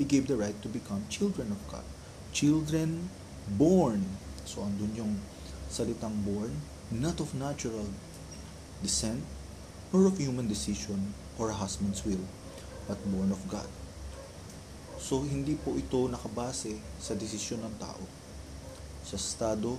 He 0.00 0.08
gave 0.08 0.26
the 0.26 0.40
right 0.40 0.56
to 0.64 0.68
become 0.72 1.04
children 1.12 1.52
of 1.52 1.60
God. 1.68 1.84
Children 2.32 3.12
born. 3.46 4.16
So, 4.48 4.64
andun 4.64 4.96
yung 4.96 5.20
salitang 5.68 6.24
born, 6.24 6.50
not 6.88 7.20
of 7.20 7.36
natural 7.36 7.84
descent, 8.80 9.20
nor 9.92 10.08
of 10.08 10.16
human 10.16 10.48
decision 10.48 11.12
or 11.36 11.52
a 11.52 11.56
husband's 11.60 12.00
will, 12.08 12.24
but 12.88 12.96
born 13.12 13.28
of 13.28 13.44
God. 13.44 13.68
So, 14.96 15.20
hindi 15.20 15.60
po 15.60 15.76
ito 15.76 16.08
nakabase 16.08 16.80
sa 16.96 17.12
desisyon 17.12 17.60
ng 17.60 17.76
tao, 17.76 18.00
sa 19.04 19.20
estado, 19.20 19.76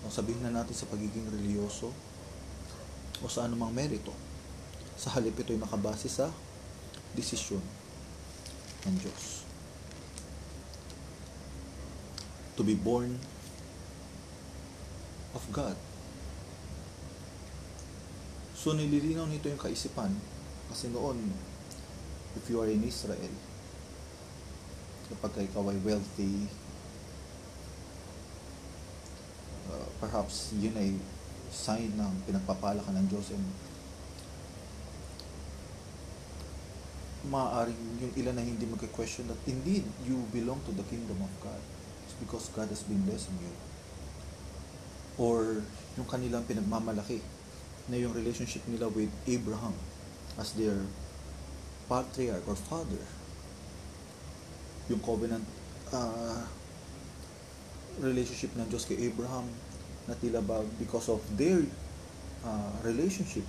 o 0.00 0.08
sabihin 0.08 0.40
na 0.40 0.64
natin 0.64 0.72
sa 0.72 0.88
pagiging 0.88 1.28
religyoso, 1.28 1.92
o 3.20 3.28
sa 3.28 3.44
anumang 3.44 3.76
merito. 3.76 4.25
Sa 4.96 5.12
halip 5.12 5.36
ito 5.36 5.52
ay 5.52 5.60
nakabase 5.60 6.08
sa 6.08 6.32
desisyon 7.12 7.60
ng 8.88 8.96
Diyos. 9.00 9.44
To 12.56 12.64
be 12.64 12.72
born 12.72 13.20
of 15.36 15.44
God. 15.52 15.76
So 18.56 18.72
nililinaw 18.72 19.28
nito 19.28 19.52
yung 19.52 19.60
kaisipan 19.60 20.10
kasi 20.72 20.90
noon 20.90 21.30
if 22.34 22.48
you 22.50 22.58
are 22.58 22.66
in 22.66 22.82
Israel 22.82 23.30
kapag 25.06 25.46
ikaw 25.46 25.62
ay 25.70 25.78
wealthy 25.86 26.50
uh, 29.70 29.86
perhaps 30.02 30.50
yun 30.58 30.74
ay 30.74 30.98
sign 31.54 31.94
ng 31.94 32.14
pinagpapala 32.26 32.82
ka 32.82 32.90
ng 32.90 33.06
Diyos 33.06 33.30
and 33.30 33.46
maaaring 37.26 37.78
yung 38.00 38.12
ilan 38.14 38.34
na 38.38 38.44
hindi 38.44 38.64
magka-question 38.66 39.26
that 39.26 39.40
indeed 39.50 39.82
you 40.06 40.18
belong 40.30 40.62
to 40.62 40.72
the 40.74 40.86
kingdom 40.86 41.18
of 41.22 41.32
God 41.42 41.60
it's 42.06 42.16
because 42.22 42.46
God 42.54 42.70
has 42.70 42.86
been 42.86 43.02
blessing 43.02 43.34
you 43.42 43.54
or 45.16 45.64
yung 45.96 46.08
kanilang 46.08 46.44
pinagmamalaki 46.44 47.24
na 47.88 47.96
yung 47.96 48.12
relationship 48.12 48.60
nila 48.68 48.92
with 48.92 49.08
Abraham 49.24 49.72
as 50.36 50.52
their 50.52 50.76
patriarch 51.88 52.44
or 52.44 52.58
father. 52.58 53.00
Yung 54.92 55.00
covenant 55.00 55.42
uh, 55.90 56.44
relationship 58.02 58.52
ng 58.54 58.68
Diyos 58.68 58.84
kay 58.84 59.08
Abraham 59.08 59.48
na 60.06 60.14
tila 60.18 60.44
ba 60.44 60.62
because 60.76 61.08
of 61.08 61.24
their 61.34 61.64
uh, 62.44 62.72
relationship 62.84 63.42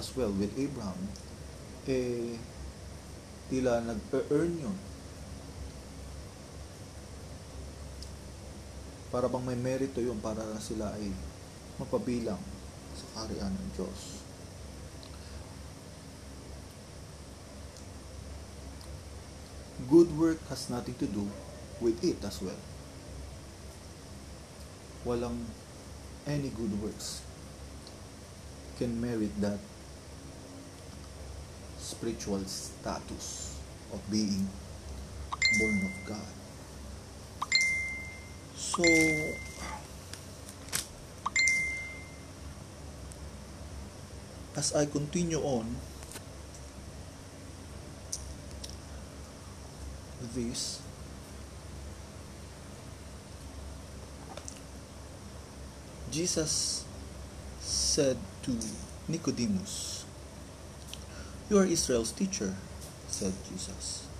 as 0.00 0.08
well 0.16 0.32
with 0.34 0.50
Abraham, 0.56 0.98
eh, 1.86 2.40
tila 3.48 3.82
nag-earn 3.82 4.52
yun. 4.58 4.76
Para 9.10 9.30
bang 9.30 9.44
may 9.46 9.58
merito 9.58 10.02
yun 10.02 10.18
para 10.18 10.42
sila 10.58 10.92
ay 10.98 11.10
mapabilang 11.80 12.40
sa 12.96 13.04
kaharian 13.14 13.52
ng 13.54 13.70
Diyos. 13.76 14.00
Good 19.86 20.10
work 20.18 20.40
has 20.50 20.66
nothing 20.66 20.98
to 20.98 21.06
do 21.06 21.30
with 21.78 22.02
it 22.02 22.18
as 22.26 22.42
well. 22.42 22.58
walang 25.06 25.46
any 26.26 26.50
good 26.50 26.74
works 26.82 27.22
can 28.74 28.98
merit 28.98 29.30
that 29.38 29.62
spiritual 31.86 32.42
status 32.50 33.54
of 33.94 34.02
being 34.10 34.48
born 35.30 35.78
of 35.86 35.94
God. 36.10 36.34
So, 38.58 38.82
as 44.56 44.74
I 44.74 44.86
continue 44.86 45.38
on 45.38 45.76
this, 50.34 50.82
Jesus 56.10 56.84
said 57.60 58.18
to 58.42 58.58
Nicodemus, 59.06 59.95
You 61.46 61.62
are 61.62 61.64
Israel's 61.64 62.10
teacher, 62.10 62.58
said 63.06 63.30
Jesus. 63.46 64.10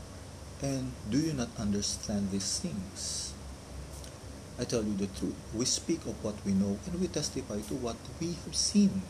And 0.63 0.95
do 1.11 1.19
you 1.19 1.35
not 1.35 1.51
understand 1.59 2.31
these 2.31 2.63
things? 2.63 3.35
I 4.63 4.63
tell 4.63 4.87
you 4.87 4.95
the 4.95 5.11
truth. 5.11 5.35
We 5.51 5.67
speak 5.67 6.07
of 6.07 6.15
what 6.23 6.39
we 6.47 6.55
know 6.55 6.79
and 6.87 7.03
we 7.03 7.11
testify 7.11 7.67
to 7.67 7.75
what 7.83 7.99
we 8.23 8.39
have 8.47 8.55
seen. 8.55 9.03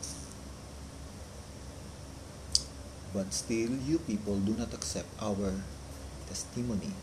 But 3.13 3.37
still, 3.37 3.77
you 3.85 4.01
people 4.01 4.41
do 4.41 4.57
not 4.57 4.73
accept 4.73 5.13
our 5.21 5.53
testimony. 6.25 6.97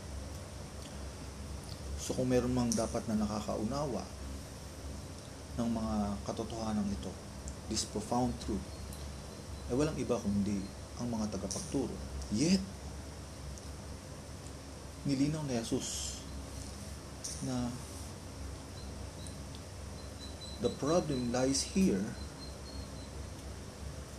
So 2.03 2.19
kung 2.19 2.27
meron 2.27 2.59
mang 2.59 2.75
dapat 2.75 3.07
na 3.07 3.23
nakakaunawa 3.23 4.03
ng 5.63 5.69
mga 5.79 5.95
katotohanan 6.27 6.91
ito, 6.91 7.15
this 7.71 7.87
profound 7.87 8.35
truth, 8.43 8.67
ay 9.71 9.79
walang 9.79 9.95
iba 9.95 10.19
kundi 10.19 10.84
ang 11.01 11.09
mga 11.11 11.35
tagapagturo. 11.35 11.95
Yet, 12.31 12.63
nilinaw 15.05 15.45
ni 15.45 15.55
Jesus 15.61 16.21
na 17.45 17.69
the 20.65 20.73
problem 20.81 21.29
lies 21.29 21.77
here 21.77 22.05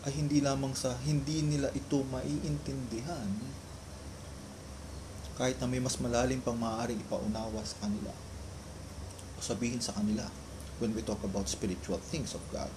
ay 0.06 0.14
hindi 0.14 0.38
lamang 0.38 0.78
sa 0.78 0.94
hindi 1.02 1.42
nila 1.42 1.74
ito 1.74 2.06
maiintindihan 2.06 3.30
kahit 5.36 5.58
na 5.58 5.66
may 5.66 5.82
mas 5.82 5.98
malalim 5.98 6.40
pang 6.40 6.56
maaaring 6.56 7.02
ipaunawa 7.02 7.66
sa 7.66 7.82
kanila 7.82 8.14
o 9.36 9.40
sabihin 9.42 9.82
sa 9.82 9.98
kanila 9.98 10.30
when 10.78 10.94
we 10.94 11.02
talk 11.02 11.20
about 11.26 11.50
spiritual 11.50 11.98
things 12.00 12.38
of 12.38 12.44
God. 12.54 12.70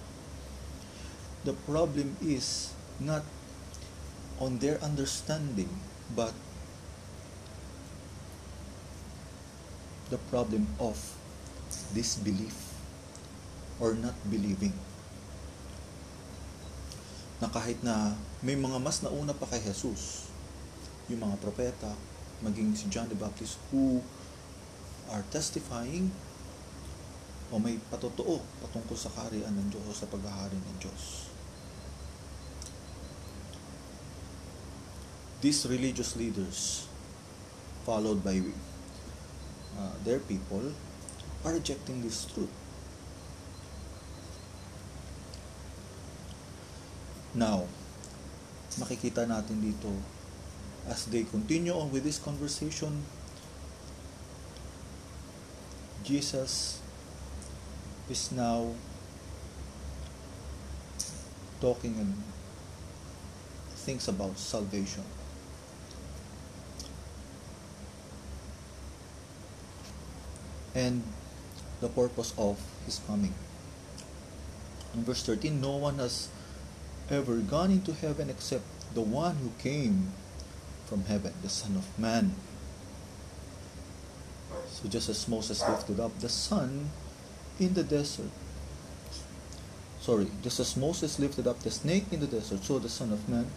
The 1.47 1.55
problem 1.67 2.19
is 2.19 2.75
not 2.99 3.23
on 4.39 4.57
their 4.63 4.79
understanding, 4.79 5.69
but 6.15 6.31
the 10.09 10.17
problem 10.33 10.65
of 10.79 10.97
disbelief 11.93 12.55
or 13.77 13.93
not 13.93 14.15
believing. 14.31 14.73
Na 17.39 17.47
kahit 17.47 17.79
na 17.85 18.17
may 18.43 18.57
mga 18.57 18.79
mas 18.81 18.99
nauna 18.99 19.31
pa 19.31 19.47
kay 19.47 19.61
Jesus, 19.63 20.27
yung 21.07 21.23
mga 21.23 21.39
propeta, 21.39 21.93
maging 22.43 22.75
si 22.75 22.87
John 22.91 23.07
the 23.07 23.15
Baptist, 23.15 23.59
who 23.71 24.03
are 25.11 25.23
testifying 25.29 26.11
o 27.49 27.57
may 27.57 27.81
patotoo 27.89 28.41
patungkol 28.61 28.93
sa 28.93 29.09
kaharian 29.09 29.49
ng 29.57 29.67
Diyos 29.73 29.85
o 29.89 29.93
sa 29.93 30.05
paghahari 30.05 30.57
ng 30.57 30.77
Diyos. 30.77 31.28
These 35.41 35.65
religious 35.67 36.15
leaders, 36.15 36.87
followed 37.85 38.23
by 38.23 38.43
uh, 39.79 39.95
their 40.03 40.19
people, 40.19 40.73
are 41.45 41.53
rejecting 41.53 42.01
this 42.01 42.25
truth. 42.25 42.51
Now, 47.33 47.63
makikita 48.75 49.23
natin 49.23 49.63
dito 49.63 49.95
as 50.89 51.05
they 51.05 51.23
continue 51.23 51.71
on 51.71 51.91
with 51.93 52.03
this 52.03 52.17
conversation, 52.19 53.05
Jesus 56.03 56.81
is 58.09 58.31
now 58.31 58.73
talking 61.61 61.93
and 62.01 62.17
thinks 63.85 64.07
about 64.07 64.37
salvation. 64.37 65.05
And 70.79 71.03
the 71.81 71.89
purpose 71.89 72.33
of 72.37 72.55
his 72.85 73.01
coming. 73.05 73.33
In 74.95 75.03
verse 75.03 75.23
13, 75.23 75.59
no 75.59 75.75
one 75.75 75.99
has 75.99 76.29
ever 77.09 77.35
gone 77.43 77.71
into 77.71 77.91
heaven 77.91 78.29
except 78.29 78.63
the 78.95 79.01
one 79.01 79.35
who 79.43 79.51
came 79.59 80.13
from 80.85 81.03
heaven, 81.03 81.33
the 81.43 81.49
Son 81.49 81.75
of 81.75 81.83
Man. 81.99 82.31
So 84.71 84.87
just 84.87 85.09
as 85.09 85.27
Moses 85.27 85.59
lifted 85.67 85.99
up 85.99 86.17
the 86.19 86.29
sun 86.29 86.91
in 87.59 87.73
the 87.73 87.83
desert, 87.83 88.31
sorry, 89.99 90.31
just 90.41 90.61
as 90.61 90.77
Moses 90.77 91.19
lifted 91.19 91.45
up 91.45 91.59
the 91.59 91.71
snake 91.71 92.05
in 92.11 92.21
the 92.21 92.27
desert, 92.27 92.63
so 92.63 92.79
the 92.79 92.87
Son 92.87 93.11
of 93.11 93.27
Man 93.27 93.51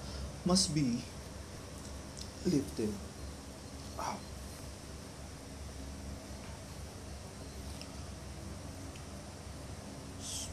must 0.45 0.75
be 0.75 1.05
lifted 2.45 2.93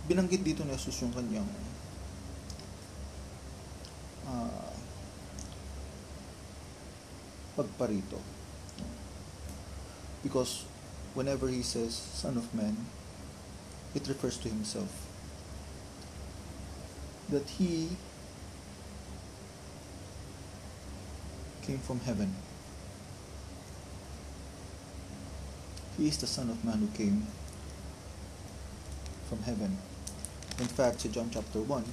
Binanggit 0.10 0.42
dito 0.42 0.66
ni 0.66 0.74
Jesus 0.74 1.06
yung 1.06 1.14
kanyang 1.14 1.46
uh, 4.26 4.74
pagparito. 7.54 8.18
Because 10.26 10.66
whenever 11.14 11.46
he 11.46 11.62
says 11.62 11.94
Son 11.94 12.42
of 12.42 12.50
Man, 12.58 12.90
it 13.94 14.10
refers 14.10 14.42
to 14.42 14.50
himself. 14.50 14.90
That 17.30 17.46
he 17.62 17.94
came 21.62 21.78
from 21.86 22.02
heaven. 22.02 22.34
He 26.02 26.10
is 26.10 26.18
the 26.18 26.26
Son 26.26 26.50
of 26.50 26.66
Man 26.66 26.82
who 26.82 26.90
came 26.98 27.30
from 29.30 29.46
heaven. 29.46 29.78
In 30.60 30.68
fact, 30.68 31.02
sa 31.02 31.08
John 31.08 31.32
chapter 31.32 31.64
1, 31.64 31.88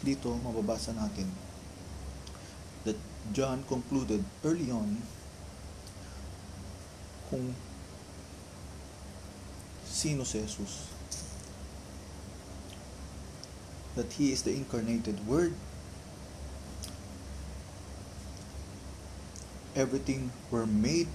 dito 0.00 0.32
mababasa 0.40 0.96
natin 0.96 1.28
that 2.88 2.96
John 3.36 3.68
concluded 3.68 4.24
early 4.40 4.72
on 4.72 5.04
kung 7.28 7.52
sino 9.84 10.24
si 10.24 10.40
Jesus. 10.40 10.88
That 13.96 14.12
He 14.16 14.32
is 14.32 14.44
the 14.44 14.52
incarnated 14.52 15.20
Word. 15.28 15.52
Everything 19.76 20.32
were 20.48 20.64
made 20.64 21.08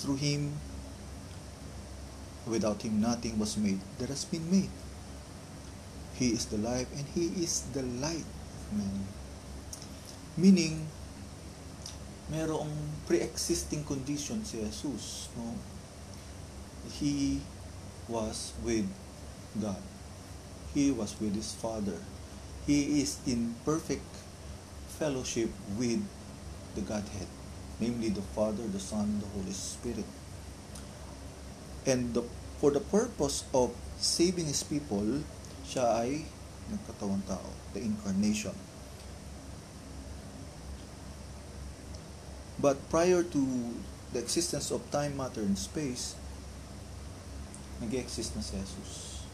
through 0.00 0.16
Him. 0.16 0.56
Without 2.46 2.82
Him, 2.82 3.00
nothing 3.00 3.38
was 3.38 3.56
made 3.56 3.78
that 3.98 4.08
has 4.08 4.24
been 4.24 4.50
made. 4.50 4.70
He 6.18 6.30
is 6.34 6.46
the 6.46 6.58
life 6.58 6.90
and 6.96 7.06
He 7.14 7.30
is 7.42 7.66
the 7.72 7.82
light 7.82 8.26
of 8.26 8.62
man. 8.74 9.06
Meaning, 10.36 10.86
merong 12.30 12.72
pre-existing 13.06 13.84
condition 13.84 14.44
si 14.44 14.58
Jesus. 14.58 15.28
No? 15.36 15.54
He 16.98 17.40
was 18.08 18.52
with 18.64 18.88
God. 19.60 19.82
He 20.74 20.90
was 20.90 21.14
with 21.20 21.36
His 21.36 21.52
Father. 21.54 22.00
He 22.66 23.02
is 23.02 23.18
in 23.26 23.54
perfect 23.64 24.06
fellowship 24.98 25.50
with 25.76 26.00
the 26.74 26.80
Godhead, 26.80 27.28
namely 27.80 28.08
the 28.08 28.22
Father, 28.34 28.66
the 28.66 28.80
Son, 28.80 29.20
the 29.20 29.26
Holy 29.34 29.52
Spirit. 29.52 30.06
And 31.86 32.14
the, 32.14 32.22
for 32.58 32.70
the 32.70 32.80
purpose 32.80 33.44
of 33.52 33.74
saving 33.98 34.46
His 34.46 34.62
people, 34.62 35.22
siya 35.66 36.06
ay 36.06 36.26
nagkatawang 36.70 37.26
tao, 37.26 37.42
the 37.74 37.82
incarnation. 37.82 38.54
But 42.62 42.78
prior 42.90 43.26
to 43.26 43.42
the 44.14 44.20
existence 44.22 44.70
of 44.70 44.86
time, 44.94 45.16
matter, 45.16 45.42
and 45.42 45.58
space, 45.58 46.14
nag-exist 47.82 48.38
na 48.38 48.42
si 48.42 48.54
Jesus. 48.54 49.26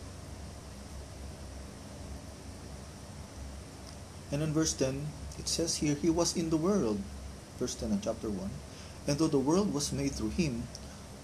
And 4.33 4.41
in 4.41 4.53
verse 4.53 4.73
10, 4.73 5.05
it 5.39 5.49
says 5.49 5.85
here, 5.85 5.97
He 5.97 6.09
was 6.09 6.37
in 6.37 6.49
the 6.49 6.57
world, 6.57 7.01
verse 7.61 7.75
10 7.77 7.93
of 7.93 8.01
chapter 8.01 8.29
1, 8.29 8.49
and 9.09 9.19
though 9.19 9.29
the 9.29 9.41
world 9.41 9.73
was 9.73 9.93
made 9.93 10.13
through 10.13 10.33
Him, 10.37 10.69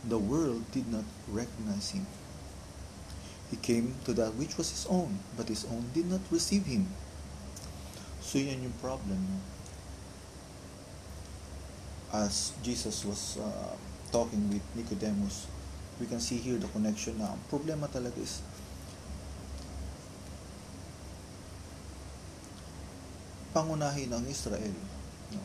the 0.09 0.19
world 0.19 0.65
did 0.73 0.91
not 0.93 1.05
recognize 1.29 1.91
Him. 1.91 2.07
He 3.51 3.57
came 3.57 3.95
to 4.05 4.13
that 4.15 4.35
which 4.35 4.57
was 4.59 4.71
His 4.71 4.87
own, 4.87 5.21
but 5.37 5.49
His 5.49 5.65
own 5.65 5.91
did 5.95 6.11
not 6.11 6.21
receive 6.31 6.67
Him. 6.67 6.89
So 8.21 8.39
yan 8.39 8.63
yung 8.65 8.77
problem. 8.81 9.21
As 12.15 12.55
Jesus 12.63 13.05
was 13.05 13.39
uh, 13.43 13.75
talking 14.13 14.47
with 14.51 14.63
Nicodemus, 14.79 15.47
we 15.99 16.07
can 16.07 16.21
see 16.21 16.39
here 16.39 16.59
the 16.59 16.71
connection 16.71 17.19
na 17.19 17.35
ang 17.35 17.43
problema 17.51 17.91
talaga 17.91 18.19
is 18.19 18.43
pangunahin 23.55 24.11
ang 24.11 24.27
Israel. 24.27 24.75
No? 25.31 25.43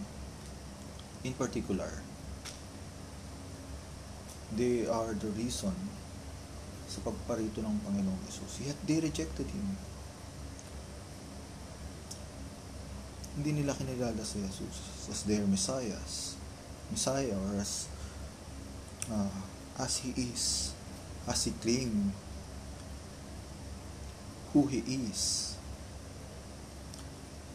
In 1.22 1.34
particular, 1.38 2.02
they 4.56 4.90
are 4.90 5.14
the 5.14 5.30
reason 5.38 5.76
sa 6.90 7.06
pagparito 7.06 7.62
ng 7.62 7.76
Panginoong 7.86 8.22
Yesus. 8.26 8.66
Yet 8.66 8.78
they 8.90 8.98
rejected 8.98 9.46
Him. 9.46 9.78
Hindi 13.38 13.62
nila 13.62 13.78
kinilala 13.78 14.26
si 14.26 14.42
Jesus 14.42 15.06
as 15.06 15.22
their 15.30 15.46
Messiah, 15.46 16.02
Messiah 16.90 17.38
or 17.38 17.62
as 17.62 17.86
uh, 19.06 19.38
as 19.78 20.02
He 20.02 20.18
is, 20.18 20.74
as 21.30 21.46
He 21.46 21.54
claimed 21.62 22.10
who 24.52 24.66
He 24.66 24.82
is. 24.82 25.54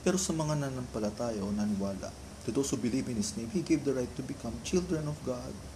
Pero 0.06 0.14
sa 0.14 0.30
mga 0.30 0.62
nanampalataya 0.62 1.42
o 1.42 1.50
naniwala, 1.50 2.14
to 2.46 2.54
those 2.54 2.70
who 2.70 2.78
believe 2.78 3.10
in 3.10 3.18
His 3.18 3.34
name, 3.34 3.50
He 3.50 3.66
gave 3.66 3.82
the 3.82 3.92
right 3.98 4.10
to 4.14 4.22
become 4.22 4.54
children 4.62 5.10
of 5.10 5.18
God. 5.26 5.73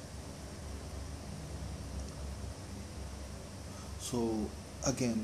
So, 4.08 4.48
again, 4.88 5.20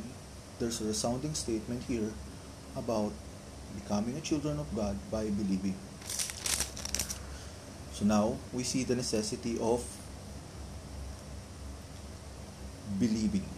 there's 0.61 0.85
a 0.85 0.85
resounding 0.85 1.33
statement 1.33 1.89
here 1.89 2.13
about 2.77 3.17
becoming 3.73 4.13
a 4.13 4.21
children 4.21 4.61
of 4.61 4.69
God 4.77 4.93
by 5.09 5.25
believing. 5.33 5.73
So 7.97 8.05
now, 8.05 8.37
we 8.53 8.61
see 8.61 8.85
the 8.85 8.93
necessity 8.93 9.57
of 9.57 9.81
believing. 13.01 13.49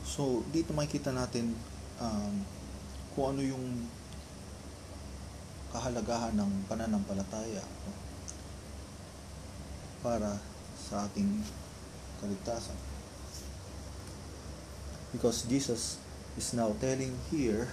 So, 0.00 0.48
dito 0.48 0.72
makikita 0.72 1.12
natin 1.12 1.52
um, 2.00 2.40
kung 3.12 3.36
ano 3.36 3.44
yung 3.44 3.84
kahalagahan 5.76 6.40
ng 6.40 6.64
pananampalataya? 6.64 7.60
Para 10.02 10.38
sa 10.78 11.04
ating 11.06 11.42
kaligtasan. 12.22 12.76
Because 15.10 15.42
Jesus 15.48 15.98
is 16.36 16.54
now 16.54 16.70
telling 16.78 17.16
here 17.32 17.66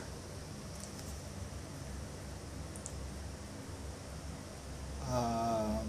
um, 5.12 5.86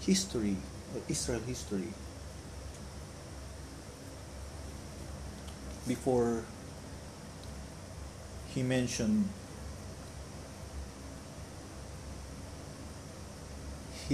history, 0.00 0.56
Israel 1.08 1.42
history, 1.44 1.92
before 5.86 6.42
he 8.54 8.62
mentioned 8.62 9.28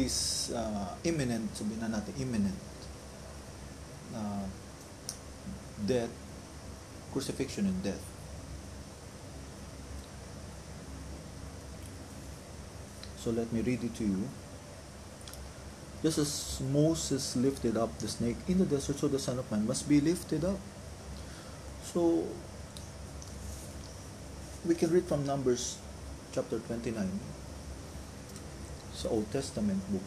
his 0.02 0.50
uh, 0.54 0.96
imminent, 1.04 1.52
sabihin 1.52 1.80
na 1.84 1.88
natin, 2.00 2.14
imminent 2.16 2.56
uh, 4.16 4.46
death, 5.84 6.12
crucifixion 7.12 7.66
and 7.66 7.80
death. 7.82 8.02
So 13.20 13.30
let 13.30 13.52
me 13.52 13.60
read 13.60 13.84
it 13.84 13.94
to 14.00 14.04
you. 14.04 14.24
Just 16.00 16.16
as 16.16 16.60
Moses 16.72 17.36
lifted 17.36 17.76
up 17.76 17.92
the 18.00 18.08
snake 18.08 18.40
in 18.48 18.56
the 18.56 18.64
desert, 18.64 18.96
so 18.96 19.08
the 19.08 19.18
Son 19.18 19.38
of 19.38 19.44
Man 19.52 19.66
must 19.66 19.84
be 19.84 20.00
lifted 20.00 20.44
up. 20.44 20.56
So, 21.84 22.24
we 24.64 24.74
can 24.74 24.88
read 24.90 25.04
from 25.04 25.26
Numbers 25.26 25.76
chapter 26.32 26.58
29 26.58 26.96
sa 29.00 29.08
Old 29.08 29.32
Testament 29.32 29.80
book. 29.88 30.04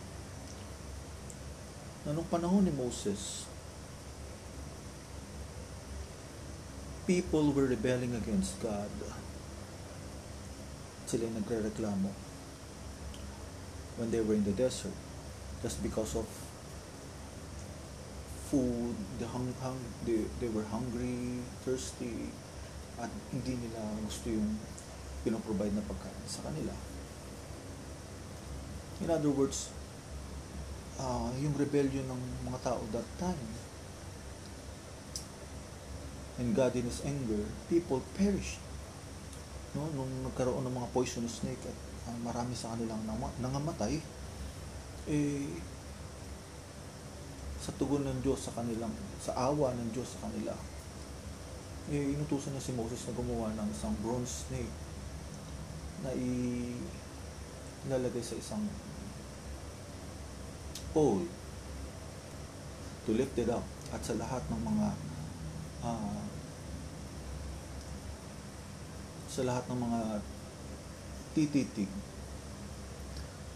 Na 2.06 2.14
nung 2.14 2.30
panahon 2.30 2.62
ni 2.62 2.70
Moses, 2.70 3.50
people 7.10 7.50
were 7.50 7.66
rebelling 7.66 8.14
against 8.14 8.62
God. 8.62 8.94
Sila 11.10 11.26
yung 11.26 11.42
nagre-reklamo 11.42 12.14
when 13.98 14.10
they 14.14 14.22
were 14.22 14.38
in 14.38 14.46
the 14.46 14.54
desert 14.54 14.94
just 15.62 15.82
because 15.82 16.14
of 16.18 16.26
food, 18.50 18.94
the 19.18 19.26
hung, 19.26 19.50
hung 19.62 19.82
they, 20.06 20.26
they 20.38 20.50
were 20.50 20.66
hungry, 20.70 21.42
thirsty, 21.66 22.30
at 23.02 23.10
hindi 23.34 23.58
nila 23.58 23.82
gusto 24.06 24.30
yung 24.30 24.62
pinoprovide 25.26 25.74
na 25.74 25.82
pagkain 25.82 26.26
sa 26.30 26.46
kanila. 26.46 26.93
In 29.04 29.12
other 29.12 29.36
words, 29.36 29.68
uh, 30.96 31.28
yung 31.44 31.52
rebellion 31.60 32.08
ng 32.08 32.22
mga 32.48 32.72
tao 32.72 32.80
that 32.96 33.04
time, 33.20 33.44
and 36.40 36.56
God 36.56 36.72
in 36.80 36.88
His 36.88 37.04
anger, 37.04 37.44
people 37.68 38.00
perished. 38.16 38.64
No, 39.76 39.92
nung 39.92 40.08
nagkaroon 40.24 40.64
ng 40.64 40.72
mga 40.72 40.88
poisonous 40.96 41.44
snake 41.44 41.60
at 41.68 41.78
uh, 42.08 42.18
marami 42.24 42.56
sa 42.56 42.72
kanilang 42.72 43.04
nang- 43.04 43.36
nangamatay, 43.44 44.00
eh, 45.12 45.52
sa 47.60 47.76
tugon 47.76 48.08
ng 48.08 48.24
Diyos 48.24 48.40
sa 48.40 48.56
kanilang, 48.56 48.96
sa 49.20 49.36
awa 49.36 49.76
ng 49.76 49.92
Diyos 49.92 50.16
sa 50.16 50.32
kanila, 50.32 50.56
eh, 51.92 52.16
inutusan 52.16 52.56
na 52.56 52.64
si 52.64 52.72
Moses 52.72 53.04
na 53.04 53.20
gumawa 53.20 53.52
ng 53.52 53.68
isang 53.68 53.92
bronze 54.00 54.48
snake 54.48 54.72
na 56.08 56.16
i 56.16 56.32
ilalagay 57.84 58.24
sa 58.24 58.40
isang 58.40 58.64
pole 60.94 61.26
to 63.04 63.12
lift 63.12 63.36
it 63.36 63.50
up 63.50 63.66
at 63.92 64.06
sa 64.06 64.16
lahat 64.16 64.42
ng 64.48 64.62
mga 64.64 64.88
ah, 65.84 66.24
sa 69.28 69.42
lahat 69.42 69.66
ng 69.68 69.80
mga 69.82 70.02
tititig 71.34 71.90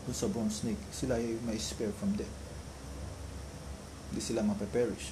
dun 0.09 0.15
sa 0.15 0.31
bronze 0.31 0.65
snake, 0.65 0.81
sila 0.89 1.19
ay 1.19 1.37
may 1.43 1.59
spare 1.59 1.93
from 1.93 2.15
death. 2.15 2.31
Hindi 4.09 4.23
sila 4.23 4.39
mapeperish. 4.41 5.11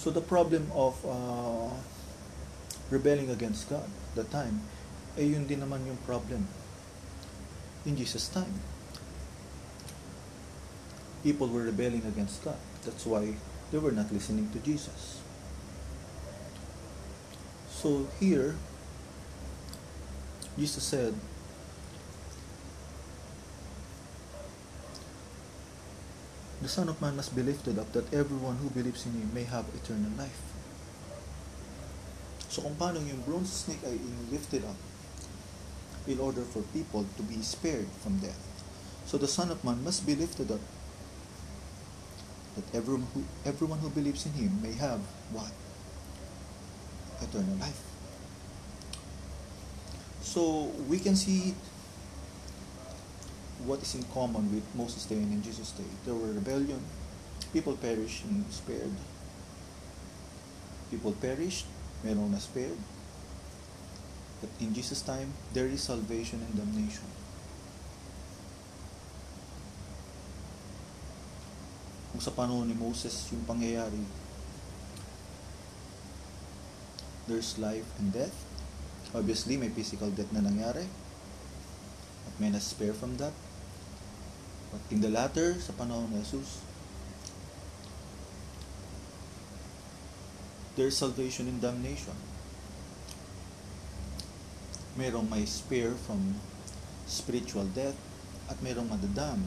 So 0.00 0.08
the 0.08 0.24
problem 0.24 0.72
of 0.72 0.96
uh, 1.04 1.76
rebelling 2.88 3.28
against 3.28 3.68
God 3.68 3.84
that 4.16 4.32
time, 4.32 4.64
eh 5.20 5.28
yun 5.28 5.44
din 5.44 5.60
naman 5.60 5.84
yung 5.84 6.00
problem 6.08 6.48
in 7.84 7.94
Jesus' 8.00 8.32
time. 8.32 8.79
People 11.22 11.48
were 11.48 11.62
rebelling 11.62 12.02
against 12.06 12.44
God. 12.44 12.56
That's 12.84 13.04
why 13.04 13.34
they 13.70 13.78
were 13.78 13.92
not 13.92 14.12
listening 14.12 14.50
to 14.52 14.58
Jesus. 14.58 15.20
So 17.68 18.08
here, 18.18 18.56
Jesus 20.58 20.84
said, 20.84 21.14
The 26.60 26.68
Son 26.68 26.90
of 26.90 27.00
Man 27.00 27.16
must 27.16 27.34
be 27.34 27.42
lifted 27.42 27.78
up 27.78 27.92
that 27.92 28.12
everyone 28.12 28.56
who 28.56 28.68
believes 28.68 29.06
in 29.06 29.12
Him 29.12 29.32
may 29.32 29.44
have 29.44 29.64
eternal 29.72 30.12
life. 30.20 30.44
So 32.52 32.60
kung 32.60 32.76
paano 32.76 33.00
yung 33.00 33.24
bronze 33.24 33.64
snake 33.64 33.80
ay 33.86 33.96
lifted 34.28 34.66
up 34.68 34.76
in 36.04 36.20
order 36.20 36.44
for 36.44 36.60
people 36.76 37.08
to 37.16 37.22
be 37.24 37.40
spared 37.40 37.88
from 38.04 38.20
death. 38.20 38.36
So 39.08 39.16
the 39.16 39.30
Son 39.30 39.48
of 39.48 39.64
Man 39.64 39.80
must 39.80 40.04
be 40.04 40.12
lifted 40.12 40.52
up 40.52 40.60
that 42.60 42.76
everyone 42.76 43.06
who, 43.14 43.24
everyone 43.44 43.78
who 43.78 43.88
believes 43.90 44.26
in 44.26 44.32
Him 44.32 44.60
may 44.62 44.72
have 44.72 45.00
what? 45.32 45.50
Eternal 47.22 47.56
life. 47.56 47.80
So 50.20 50.72
we 50.88 50.98
can 50.98 51.16
see 51.16 51.54
what 53.64 53.82
is 53.82 53.94
in 53.94 54.04
common 54.14 54.52
with 54.54 54.64
Moses' 54.74 55.04
day 55.04 55.16
and 55.16 55.32
in 55.32 55.42
Jesus' 55.42 55.72
day? 55.72 55.88
There 56.04 56.14
were 56.14 56.32
rebellion, 56.32 56.80
people 57.52 57.76
perished 57.76 58.24
and 58.24 58.44
spared. 58.50 58.92
People 60.90 61.12
perished, 61.12 61.66
meron 62.02 62.32
na 62.32 62.38
spared. 62.38 62.78
But 64.40 64.50
in 64.60 64.72
Jesus' 64.72 65.02
time, 65.02 65.34
there 65.52 65.66
is 65.66 65.82
salvation 65.82 66.40
and 66.40 66.56
damnation. 66.56 67.04
Kung 72.10 72.22
sa 72.22 72.34
panahon 72.34 72.66
ni 72.66 72.74
Moses 72.74 73.14
yung 73.30 73.46
pangyayari, 73.46 74.02
there's 77.30 77.54
life 77.62 77.86
and 78.02 78.10
death. 78.10 78.34
Obviously, 79.14 79.54
may 79.54 79.70
physical 79.70 80.10
death 80.10 80.30
na 80.34 80.42
nangyari. 80.42 80.86
At 82.26 82.34
may 82.42 82.50
na-spare 82.50 82.94
from 82.94 83.18
that. 83.22 83.34
But 84.70 84.82
in 84.90 85.02
the 85.02 85.10
latter, 85.10 85.58
sa 85.58 85.74
panahon 85.74 86.10
ni 86.10 86.22
Jesus, 86.22 86.62
there's 90.74 90.98
salvation 90.98 91.50
and 91.50 91.58
damnation. 91.58 92.14
Merong 94.98 95.30
may 95.30 95.46
spare 95.46 95.94
from 95.94 96.38
spiritual 97.06 97.66
death 97.70 97.98
at 98.50 98.58
merong 98.62 98.90
madadam 98.90 99.46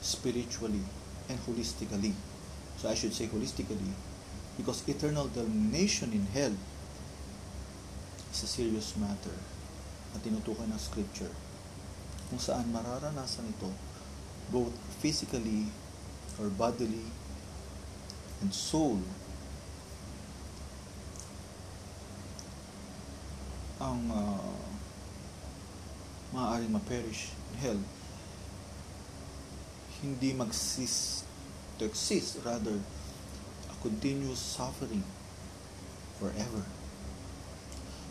spiritually 0.00 0.82
and 1.28 1.38
holistically. 1.46 2.12
So 2.76 2.88
I 2.88 2.94
should 2.94 3.12
say 3.12 3.26
holistically 3.28 3.92
because 4.56 4.84
eternal 4.88 5.28
damnation 5.28 6.12
in 6.12 6.26
hell 6.32 6.52
is 8.32 8.42
a 8.42 8.46
serious 8.46 8.96
matter 8.96 9.36
na 10.12 10.18
tinutukoy 10.20 10.66
ng 10.66 10.80
scripture 10.80 11.30
kung 12.28 12.38
saan 12.42 12.68
mararanasan 12.70 13.46
ito 13.50 13.70
both 14.50 14.74
physically 14.98 15.70
or 16.38 16.50
bodily 16.50 17.06
and 18.42 18.50
soul 18.50 18.98
ang 23.80 24.00
uh, 24.12 24.60
maaaring 26.36 26.70
ma-perish 26.70 27.32
in 27.54 27.56
hell 27.64 27.80
hindi 30.00 30.32
mag-cease 30.32 31.24
to 31.76 31.84
exist. 31.84 32.40
Rather 32.44 32.76
a 33.68 33.74
continuous 33.84 34.40
suffering 34.40 35.04
forever. 36.20 36.64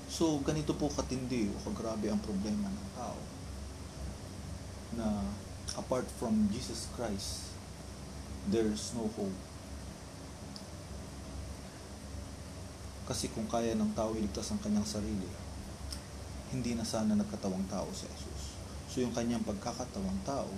So 0.09 0.41
ganito 0.41 0.73
po 0.73 0.89
katindi 0.89 1.49
o 1.53 1.55
kagrabe 1.69 2.09
ang 2.09 2.21
problema 2.21 2.65
ng 2.65 2.89
tao 2.97 3.19
na 4.97 5.21
apart 5.77 6.09
from 6.17 6.49
Jesus 6.49 6.89
Christ 6.97 7.53
there's 8.49 8.97
no 8.97 9.05
hope. 9.13 9.37
Kasi 13.05 13.29
kung 13.29 13.45
kaya 13.45 13.77
ng 13.77 13.93
tao 13.93 14.17
iligtas 14.17 14.49
ang 14.49 14.61
kanyang 14.61 14.85
sarili 14.85 15.29
hindi 16.49 16.73
na 16.73 16.81
sana 16.81 17.13
nagkatawang 17.13 17.69
tao 17.69 17.85
si 17.93 18.09
Jesus. 18.09 18.57
So 18.89 19.05
yung 19.05 19.13
kanyang 19.13 19.45
pagkakatawang 19.45 20.25
tao 20.25 20.49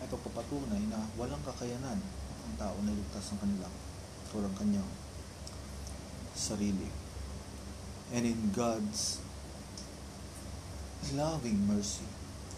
ay 0.00 0.06
pagpapatunay 0.08 0.82
na 0.88 1.04
walang 1.20 1.40
kakayanan 1.44 2.00
ang 2.00 2.54
tao 2.56 2.76
na 2.80 2.92
iligtas 2.92 3.30
ang 3.30 3.40
kanila 3.44 3.68
o 4.32 4.34
ang 4.40 4.56
kanyang 4.56 4.90
sarili. 6.32 6.88
And 8.10 8.26
in 8.26 8.50
God's 8.50 9.20
loving 11.12 11.68
mercy, 11.68 12.06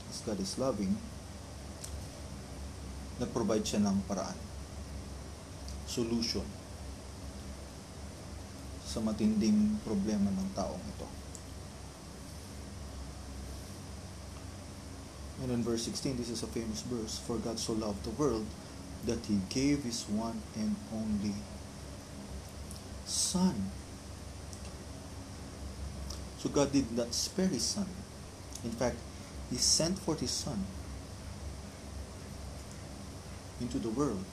as 0.08 0.22
God 0.24 0.38
is 0.40 0.56
loving, 0.56 0.96
nag-provide 3.20 3.66
siya 3.66 3.84
ng 3.84 4.06
paraan, 4.08 4.38
solution 5.84 6.46
sa 8.82 9.00
matinding 9.00 9.80
problema 9.84 10.28
ng 10.28 10.48
taong 10.52 10.84
ito. 10.84 11.21
And 15.42 15.50
in 15.50 15.64
verse 15.64 15.82
16, 15.82 16.18
this 16.18 16.30
is 16.30 16.44
a 16.44 16.46
famous 16.46 16.82
verse 16.82 17.18
For 17.18 17.36
God 17.36 17.58
so 17.58 17.72
loved 17.72 18.04
the 18.04 18.14
world 18.14 18.46
that 19.04 19.26
he 19.26 19.40
gave 19.50 19.82
his 19.82 20.06
one 20.06 20.40
and 20.54 20.76
only 20.94 21.34
Son. 23.04 23.70
So 26.38 26.48
God 26.48 26.70
did 26.70 26.94
not 26.94 27.12
spare 27.12 27.48
his 27.48 27.64
Son. 27.64 27.88
In 28.62 28.70
fact, 28.70 28.94
he 29.50 29.56
sent 29.56 29.98
forth 29.98 30.20
his 30.20 30.30
Son 30.30 30.64
into 33.60 33.80
the 33.80 33.90
world. 33.90 34.24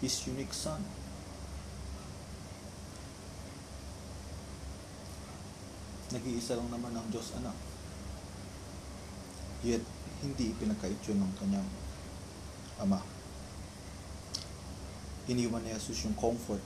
His 0.00 0.26
unique 0.26 0.54
Son. 0.56 0.82
Nag-iisa 6.16 6.56
lang 6.56 6.72
naman 6.72 6.96
ang 6.96 7.08
Diyos 7.12 7.36
anak 7.36 7.73
Yet, 9.64 9.80
hindi 10.20 10.52
pinagkait 10.60 11.00
yun 11.08 11.24
ng 11.24 11.32
kanyang 11.40 11.68
ama. 12.76 13.00
Iniwan 15.24 15.64
ni 15.64 15.72
Jesus 15.72 16.04
yung 16.04 16.12
comfort 16.20 16.60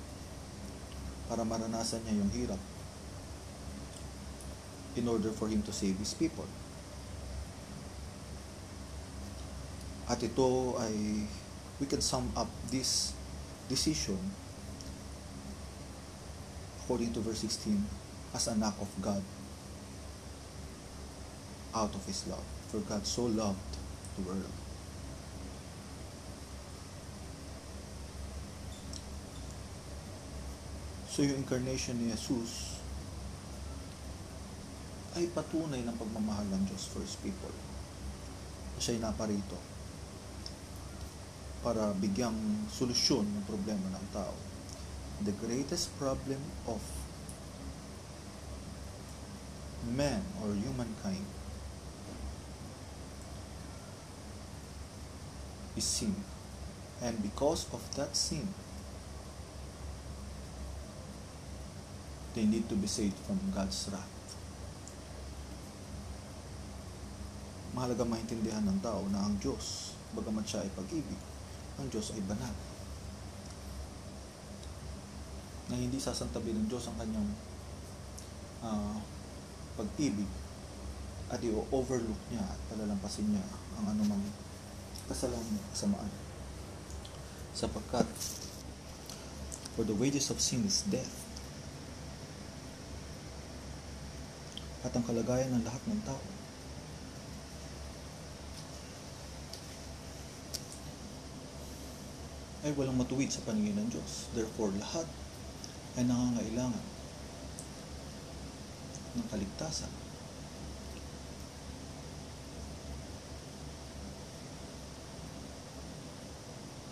para 1.31 1.47
maranasan 1.47 2.03
niya 2.03 2.19
yung 2.19 2.33
hirap 2.35 2.59
in 4.99 5.07
order 5.07 5.31
for 5.31 5.47
him 5.47 5.63
to 5.63 5.71
save 5.71 5.95
his 6.03 6.11
people. 6.11 6.47
At 10.11 10.19
ito 10.19 10.75
ay 10.83 11.23
we 11.79 11.87
can 11.87 12.03
sum 12.03 12.35
up 12.35 12.51
this 12.75 13.15
decision 13.71 14.19
according 16.83 17.15
to 17.15 17.23
verse 17.23 17.47
16 17.47 17.79
as 18.35 18.49
an 18.51 18.65
act 18.65 18.81
of 18.83 18.91
God 18.99 19.23
out 21.77 21.93
of 21.95 22.03
his 22.09 22.27
love. 22.27 22.58
For 22.69 22.85
God 22.85 23.07
so 23.09 23.25
loved 23.25 23.73
the 24.21 24.29
world. 24.29 24.53
So 31.09 31.25
yung 31.25 31.43
incarnation 31.43 31.97
ni 31.97 32.13
Jesus 32.13 32.79
ay 35.17 35.27
patunay 35.33 35.83
ng 35.83 35.97
pagmamahal 35.97 36.47
ng 36.47 36.63
Diyos 36.69 36.93
for 36.93 37.01
His 37.03 37.17
people. 37.19 37.51
Siya'y 38.79 39.03
naparito 39.03 39.57
para 41.65 41.91
bigyang 41.97 42.39
solusyon 42.71 43.27
ng 43.27 43.45
problema 43.49 43.91
ng 43.97 44.07
tao. 44.15 44.37
The 45.27 45.35
greatest 45.43 45.91
problem 45.99 46.39
of 46.71 46.79
man 49.89 50.23
or 50.45 50.55
humankind 50.55 51.38
is 55.79 55.87
sin. 55.87 56.13
And 56.99 57.23
because 57.23 57.71
of 57.71 57.79
that 57.95 58.19
sin, 58.19 58.51
they 62.35 62.43
need 62.43 62.67
to 62.67 62.75
be 62.75 62.91
saved 62.91 63.15
from 63.23 63.39
God's 63.55 63.87
wrath. 63.95 64.11
Mahalaga 67.79 68.03
maintindihan 68.03 68.67
ng 68.67 68.83
tao 68.83 69.07
na 69.15 69.23
ang 69.23 69.39
Diyos, 69.39 69.95
bagamat 70.19 70.43
siya 70.43 70.67
ay 70.67 70.71
pag-ibig, 70.75 71.21
ang 71.79 71.87
Diyos 71.87 72.11
ay 72.19 72.23
banal. 72.27 72.51
Na 75.71 75.79
hindi 75.79 76.03
sasantabi 76.03 76.51
ng 76.59 76.67
Diyos 76.67 76.91
ang 76.91 76.99
kanyang 76.99 77.31
uh, 78.67 78.99
pag-ibig 79.79 80.27
at 81.31 81.39
i-overlook 81.39 82.23
niya 82.35 82.43
at 82.43 82.59
palalampasin 82.67 83.31
niya 83.31 83.47
ang 83.79 83.95
anumang 83.95 84.25
kasalanan 85.07 85.63
kasamaan. 85.71 86.11
Sapagkat, 87.55 88.09
for 89.79 89.87
the 89.87 89.95
wages 89.95 90.33
of 90.35 90.43
sin 90.43 90.67
is 90.67 90.83
death. 90.91 91.15
At 94.83 94.95
ang 94.95 95.07
kalagayan 95.07 95.55
ng 95.55 95.63
lahat 95.63 95.83
ng 95.87 96.03
tao 96.03 96.23
ay 102.67 102.75
walang 102.75 102.99
matuwid 102.99 103.31
sa 103.31 103.43
paningin 103.47 103.79
ng 103.79 103.89
Diyos. 103.91 104.27
Therefore, 104.35 104.75
lahat 104.75 105.07
ay 105.95 106.05
nangangailangan 106.05 106.85
ng 109.19 109.27
kaligtasan. 109.31 110.08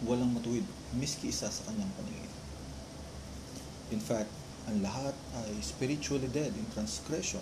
Walang 0.05 0.37
matuwid, 0.37 0.67
miski 0.93 1.33
isa 1.33 1.49
sa 1.49 1.63
kanyang 1.71 1.93
paningin. 1.97 2.33
In 3.95 4.03
fact, 4.03 4.29
ang 4.67 4.83
lahat 4.83 5.15
ay 5.47 5.57
spiritually 5.63 6.27
dead 6.29 6.51
in 6.53 6.67
transgression 6.75 7.41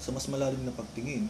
sa 0.00 0.12
mas 0.16 0.24
malalim 0.32 0.64
na 0.64 0.72
pagtingin, 0.72 1.28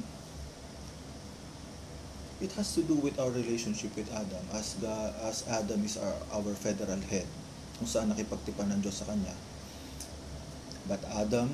it 2.39 2.55
has 2.55 2.73
to 2.73 2.87
do 2.87 2.95
with 2.97 3.19
our 3.19 3.29
relationship 3.35 3.93
with 3.99 4.09
Adam 4.15 4.41
as 4.55 4.79
God, 4.79 5.13
as 5.27 5.45
Adam 5.51 5.83
is 5.83 5.99
our, 5.99 6.17
our 6.33 6.55
federal 6.55 7.03
head 7.11 7.27
kung 7.77 7.91
saan 7.91 8.09
nakipagtipan 8.15 8.71
ng 8.73 8.81
Diyos 8.81 9.03
sa 9.03 9.11
kanya. 9.11 9.35
But 10.87 11.03
Adam 11.13 11.51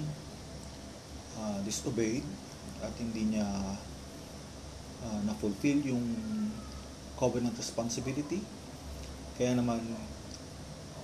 uh, 1.41 1.59
disobeyed 1.65 2.23
at 2.85 2.93
hindi 3.01 3.37
niya 3.37 3.49
uh, 5.07 5.21
na-fulfill 5.23 5.87
yung 5.87 6.03
covenant 7.15 7.55
responsibility. 7.55 8.43
Kaya 9.39 9.55
naman 9.55 9.81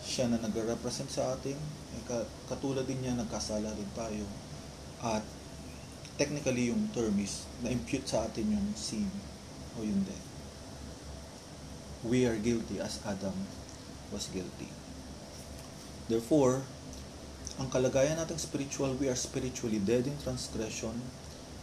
siya 0.03 0.27
na 0.27 0.43
nagre-represent 0.43 1.09
sa 1.09 1.33
atin. 1.33 1.55
Eh, 1.95 2.03
katulad 2.51 2.85
din 2.85 2.99
niya, 3.01 3.15
nagkasala 3.15 3.71
rin 3.71 3.91
tayo. 3.95 4.27
At 5.01 5.23
technically 6.19 6.75
yung 6.75 6.91
term 6.91 7.15
is 7.23 7.47
na-impute 7.63 8.11
sa 8.11 8.27
atin 8.27 8.51
yung 8.51 8.69
sin 8.75 9.09
o 9.79 9.87
yung 9.87 10.03
death. 10.05 10.29
We 12.03 12.27
are 12.27 12.37
guilty 12.37 12.83
as 12.83 12.99
Adam 13.07 13.47
was 14.11 14.27
guilty. 14.29 14.69
Therefore, 16.11 16.67
ang 17.57 17.71
kalagayan 17.71 18.19
natin 18.19 18.37
spiritual, 18.43 18.99
we 18.99 19.07
are 19.07 19.17
spiritually 19.17 19.79
dead 19.79 20.11
in 20.11 20.19
transgression. 20.19 20.99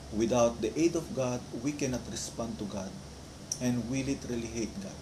Without 0.10 0.58
the 0.58 0.74
aid 0.74 0.98
of 0.98 1.06
God, 1.14 1.38
we 1.62 1.70
cannot 1.78 2.02
respond 2.10 2.58
to 2.58 2.66
God. 2.66 2.90
And 3.62 3.86
we 3.94 4.02
literally 4.02 4.50
hate 4.50 4.74
God. 4.82 4.98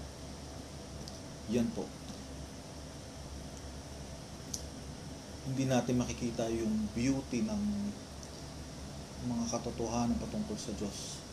Yan 1.47 1.72
po. 1.72 1.88
Hindi 5.47 5.64
natin 5.64 6.03
makikita 6.03 6.51
yung 6.51 6.91
beauty 6.91 7.39
ng 7.47 7.64
mga 9.32 9.45
katotohanan 9.47 10.20
patungkol 10.20 10.60
sa 10.60 10.76
Diyos. 10.76 11.24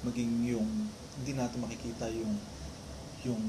Maging 0.00 0.56
yung, 0.56 0.88
hindi 1.20 1.36
natin 1.36 1.60
makikita 1.60 2.08
yung, 2.08 2.40
yung 3.28 3.44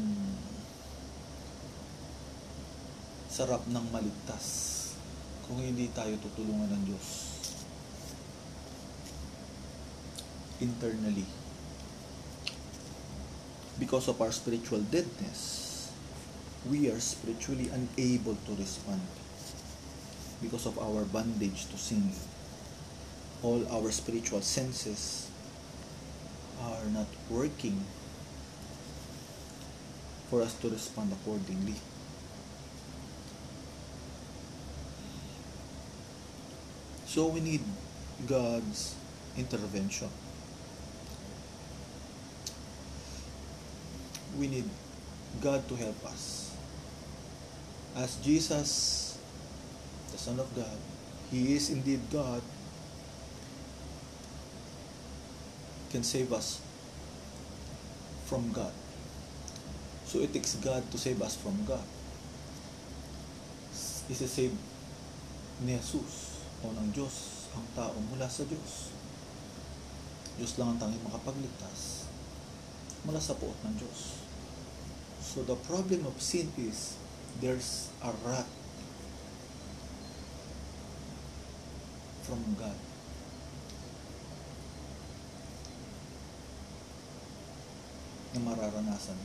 sarap 3.31 3.63
ng 3.71 3.85
maligtas 3.95 4.45
kung 5.47 5.63
hindi 5.63 5.87
tayo 5.95 6.11
tutulungan 6.19 6.67
ng 6.75 6.83
Diyos 6.91 7.30
internally 10.61 11.25
because 13.79 14.07
of 14.07 14.21
our 14.21 14.31
spiritual 14.31 14.79
deadness 14.93 15.91
we 16.69 16.89
are 16.89 16.99
spiritually 16.99 17.69
unable 17.73 18.37
to 18.45 18.53
respond 18.55 19.01
because 20.41 20.65
of 20.65 20.77
our 20.77 21.03
bondage 21.05 21.65
to 21.65 21.77
sin 21.77 22.13
all 23.41 23.65
our 23.73 23.89
spiritual 23.89 24.41
senses 24.41 25.27
are 26.61 26.85
not 26.93 27.09
working 27.29 27.83
for 30.29 30.41
us 30.45 30.53
to 30.61 30.69
respond 30.69 31.11
accordingly 31.11 31.75
So 37.11 37.27
we 37.27 37.41
need 37.41 37.59
God's 38.25 38.95
intervention. 39.35 40.07
We 44.41 44.49
need 44.49 44.65
God 45.37 45.61
to 45.69 45.77
help 45.77 46.01
us. 46.09 46.49
As 47.93 48.17
Jesus, 48.25 49.21
the 50.09 50.17
Son 50.17 50.41
of 50.41 50.49
God, 50.57 50.81
He 51.29 51.53
is 51.53 51.69
indeed 51.69 52.01
God, 52.09 52.41
can 55.93 56.01
save 56.01 56.33
us 56.33 56.57
from 58.25 58.49
God. 58.49 58.73
So 60.09 60.25
it 60.25 60.33
takes 60.33 60.57
God 60.57 60.89
to 60.89 60.97
save 60.97 61.21
us 61.21 61.37
from 61.37 61.61
God. 61.69 61.85
Isa-save 64.09 64.57
ni 65.61 65.77
Jesus 65.77 66.41
o 66.65 66.73
ng 66.73 66.89
Diyos 66.89 67.45
ang 67.53 67.67
tao 67.77 67.93
mula 68.09 68.25
sa 68.25 68.41
Diyos. 68.49 68.89
Diyos 70.41 70.57
lang 70.57 70.73
ang 70.73 70.79
tanging 70.81 71.05
makapagligtas 71.05 72.09
mula 73.05 73.21
sa 73.21 73.37
puot 73.37 73.55
ng 73.61 73.75
Diyos. 73.77 74.30
So 75.21 75.43
the 75.43 75.55
problem 75.55 76.05
of 76.05 76.21
sin 76.21 76.51
is 76.57 76.97
there's 77.39 77.89
a 78.03 78.11
wrath 78.25 78.49
from 82.23 82.55
God. 82.59 82.75
na 88.31 88.39
mararanasan. 88.39 89.19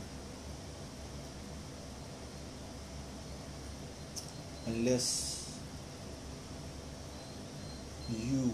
Unless 4.67 5.47
you 8.11 8.51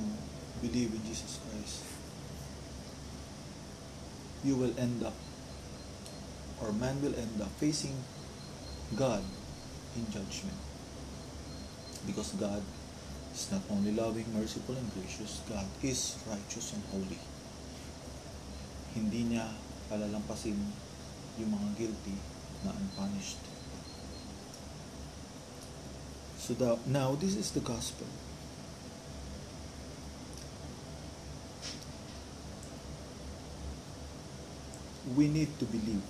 believe 0.62 0.94
in 0.94 1.02
Jesus 1.10 1.42
Christ, 1.42 1.82
you 4.46 4.54
will 4.54 4.74
end 4.78 5.02
up, 5.02 5.18
or 6.64 6.72
man 6.72 6.96
will 7.04 7.14
end 7.20 7.36
up 7.44 7.52
facing 7.60 7.96
God 8.96 9.22
in 9.96 10.08
judgment. 10.08 10.56
Because 12.08 12.32
God 12.40 12.64
is 13.36 13.52
not 13.52 13.62
only 13.70 13.92
loving, 13.92 14.26
merciful, 14.32 14.76
and 14.76 14.88
gracious, 14.96 15.44
God 15.48 15.68
is 15.84 16.16
righteous 16.24 16.72
and 16.72 16.84
holy. 16.92 17.20
Hindi 18.96 19.36
niya 19.36 19.52
palalampasin 19.92 20.56
yung 21.36 21.52
mga 21.52 21.70
guilty 21.76 22.16
na 22.64 22.72
unpunished. 22.72 23.44
So 26.40 26.56
the, 26.56 26.80
now, 26.88 27.16
this 27.20 27.36
is 27.36 27.52
the 27.52 27.64
gospel. 27.64 28.08
we 35.16 35.28
need 35.28 35.48
to 35.60 35.66
believe. 35.66 36.02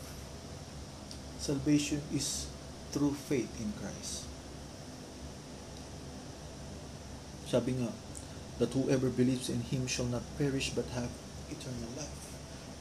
Salvation 1.43 1.99
is 2.15 2.47
through 2.95 3.11
faith 3.27 3.51
in 3.59 3.75
Christ. 3.75 4.23
Sabi 7.51 7.75
nga, 7.83 7.91
that 8.63 8.71
whoever 8.71 9.11
believes 9.11 9.51
in 9.51 9.59
Him 9.59 9.83
shall 9.83 10.07
not 10.07 10.23
perish 10.39 10.71
but 10.71 10.87
have 10.95 11.11
eternal 11.51 11.91
life. 11.99 12.23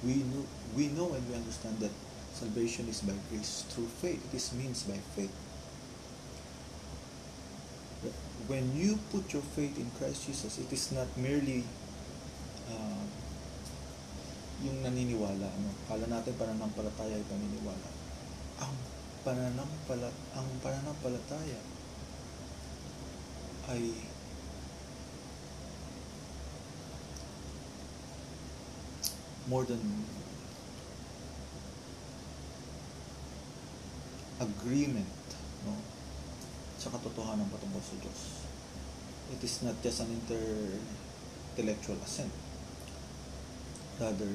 We 0.06 0.22
know, 0.22 0.46
we 0.78 0.94
know 0.94 1.10
and 1.10 1.26
we 1.26 1.34
understand 1.34 1.82
that 1.82 1.90
salvation 2.38 2.86
is 2.86 3.02
by 3.02 3.18
grace 3.34 3.66
through 3.74 3.90
faith. 3.98 4.22
It 4.30 4.36
is 4.38 4.54
means 4.54 4.86
by 4.86 5.02
faith. 5.18 5.34
But 8.06 8.14
when 8.46 8.78
you 8.78 9.02
put 9.10 9.34
your 9.34 9.42
faith 9.58 9.74
in 9.74 9.90
Christ 9.98 10.30
Jesus, 10.30 10.62
it 10.62 10.70
is 10.70 10.94
not 10.94 11.10
merely 11.18 11.66
uh, 12.70 13.02
yung 14.62 14.86
naniniwala, 14.86 15.50
ano, 15.50 15.70
kala 15.90 16.06
natin 16.06 16.38
pananampalataya 16.38 17.18
ay 17.18 17.26
paniniwala. 17.26 18.01
Ang 18.62 18.74
pananampala, 19.26 20.08
ang 20.38 20.48
pananampalataya 20.62 21.58
ay 23.74 23.90
more 29.50 29.66
than 29.66 29.82
agreement 34.42 35.18
no 35.66 35.74
sa 36.78 36.90
katotohanan 36.90 37.46
patungkol 37.50 37.82
sa 37.82 37.98
Diyos. 38.02 38.22
It 39.30 39.40
is 39.42 39.62
not 39.62 39.78
just 39.82 40.02
an 40.02 40.10
intellectual 40.10 41.98
assent. 42.02 42.34
Rather, 44.02 44.34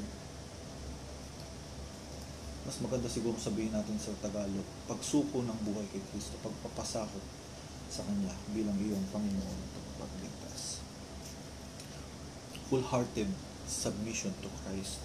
mas 2.68 2.84
maganda 2.84 3.08
siguro 3.08 3.40
sabihin 3.40 3.72
natin 3.72 3.96
sa 3.96 4.12
Tagalog, 4.20 4.68
pagsuko 4.92 5.40
ng 5.40 5.56
buhay 5.64 5.88
kay 5.88 6.04
Kristo, 6.12 6.36
pagpapasakot 6.44 7.24
sa 7.88 8.04
Kanya 8.04 8.36
bilang 8.52 8.76
iyong 8.76 9.08
Panginoon 9.08 9.60
at 9.80 9.86
pagligtas. 9.96 10.84
Full-hearted 12.68 13.32
submission 13.64 14.36
to 14.44 14.52
Christ 14.68 15.00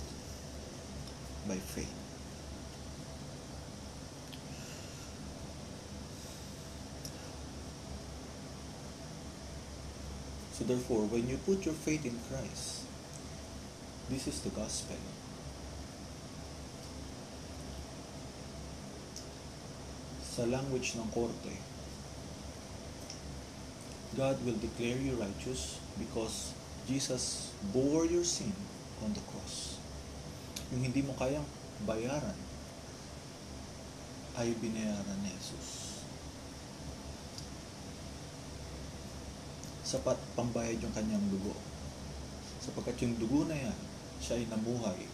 by 1.47 1.63
faith. 1.63 1.95
So 10.59 10.67
therefore, 10.67 11.07
when 11.07 11.31
you 11.31 11.39
put 11.47 11.63
your 11.63 11.79
faith 11.79 12.03
in 12.03 12.19
Christ, 12.27 12.91
this 14.11 14.27
is 14.27 14.43
the 14.43 14.51
gospel. 14.51 14.99
Sa 20.33 20.49
language 20.49 20.97
ng 20.97 21.05
korte, 21.13 21.53
God 24.17 24.41
will 24.49 24.57
declare 24.57 24.97
you 24.97 25.21
righteous 25.21 25.77
because 26.01 26.57
Jesus 26.89 27.53
bore 27.69 28.09
your 28.09 28.25
sin 28.25 28.53
on 29.05 29.13
the 29.13 29.25
cross. 29.29 29.77
Yung 30.73 30.89
hindi 30.89 31.05
mo 31.05 31.13
kayang 31.21 31.45
bayaran, 31.85 32.37
ay 34.33 34.57
binayaran 34.57 35.21
ni 35.21 35.29
Jesus. 35.37 36.01
Sapat 39.85 40.17
pambayad 40.33 40.81
yung 40.81 40.95
kanyang 40.97 41.25
dugo. 41.29 41.53
Sapagkat 42.65 42.97
yung 43.05 43.21
dugo 43.21 43.45
na 43.45 43.57
yan, 43.57 43.79
siya 44.25 44.41
ay 44.41 44.49
namuhay. 44.49 45.05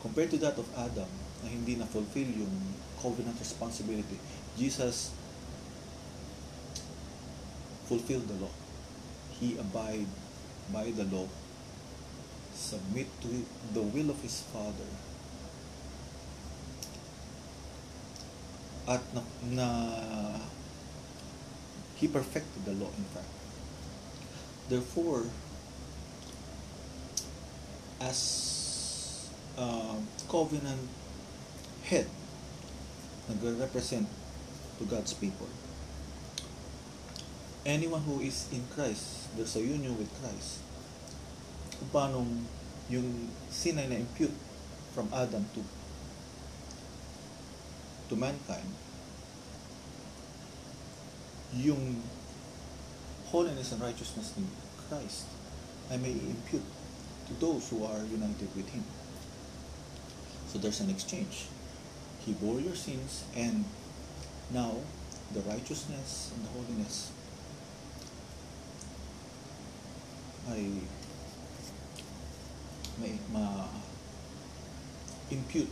Compared 0.00 0.30
to 0.32 0.38
that 0.40 0.56
of 0.56 0.64
Adam, 0.76 1.08
na 1.44 1.48
hindi 1.48 1.76
na 1.76 1.84
fulfill 1.84 2.28
yung 2.28 2.56
covenant 3.00 3.36
responsibility, 3.40 4.16
Jesus 4.56 5.12
fulfilled 7.88 8.28
the 8.28 8.38
law. 8.40 8.54
He 9.40 9.56
abide 9.56 10.08
by 10.72 10.92
the 10.92 11.04
law, 11.04 11.28
submit 12.54 13.08
to 13.24 13.44
the 13.72 13.80
will 13.80 14.08
of 14.08 14.20
his 14.20 14.44
Father, 14.52 14.88
at 18.88 19.02
na, 19.14 19.22
na 19.48 19.68
he 21.96 22.08
perfected 22.08 22.64
the 22.64 22.72
law 22.72 22.88
in 22.96 23.04
fact. 23.12 23.28
Therefore, 24.68 25.24
as 28.00 28.59
uh, 29.60 30.00
covenant 30.24 30.88
head, 31.84 32.08
nagre-represent 33.28 34.08
to 34.80 34.84
God's 34.88 35.12
people, 35.12 35.46
anyone 37.66 38.00
who 38.02 38.20
is 38.24 38.48
in 38.48 38.64
Christ, 38.72 39.36
there's 39.36 39.54
a 39.56 39.60
union 39.60 40.00
with 40.00 40.08
Christ, 40.24 40.64
kung 41.76 41.90
paano 41.92 42.24
yung 42.88 43.28
sin 43.52 43.76
ay 43.76 43.86
na-impute 43.86 44.34
from 44.96 45.12
Adam 45.12 45.44
to 45.54 45.62
to 48.10 48.18
mankind, 48.18 48.66
yung 51.54 52.02
holiness 53.30 53.70
and 53.70 53.78
righteousness 53.78 54.34
ni 54.34 54.42
Christ 54.90 55.30
ay 55.94 55.98
may 56.02 56.10
impute 56.10 56.66
to 57.30 57.32
those 57.38 57.70
who 57.70 57.86
are 57.86 58.02
united 58.10 58.50
with 58.58 58.66
Him. 58.74 58.82
So 60.50 60.58
there's 60.58 60.80
an 60.80 60.90
exchange. 60.90 61.46
He 62.26 62.32
bore 62.32 62.58
your 62.58 62.74
sins 62.74 63.22
and 63.36 63.64
now 64.50 64.74
the 65.32 65.40
righteousness 65.46 66.34
and 66.34 66.44
the 66.44 66.50
holiness 66.50 67.12
I 70.50 70.66
may 72.98 73.14
ma 73.30 73.70
impute 75.30 75.70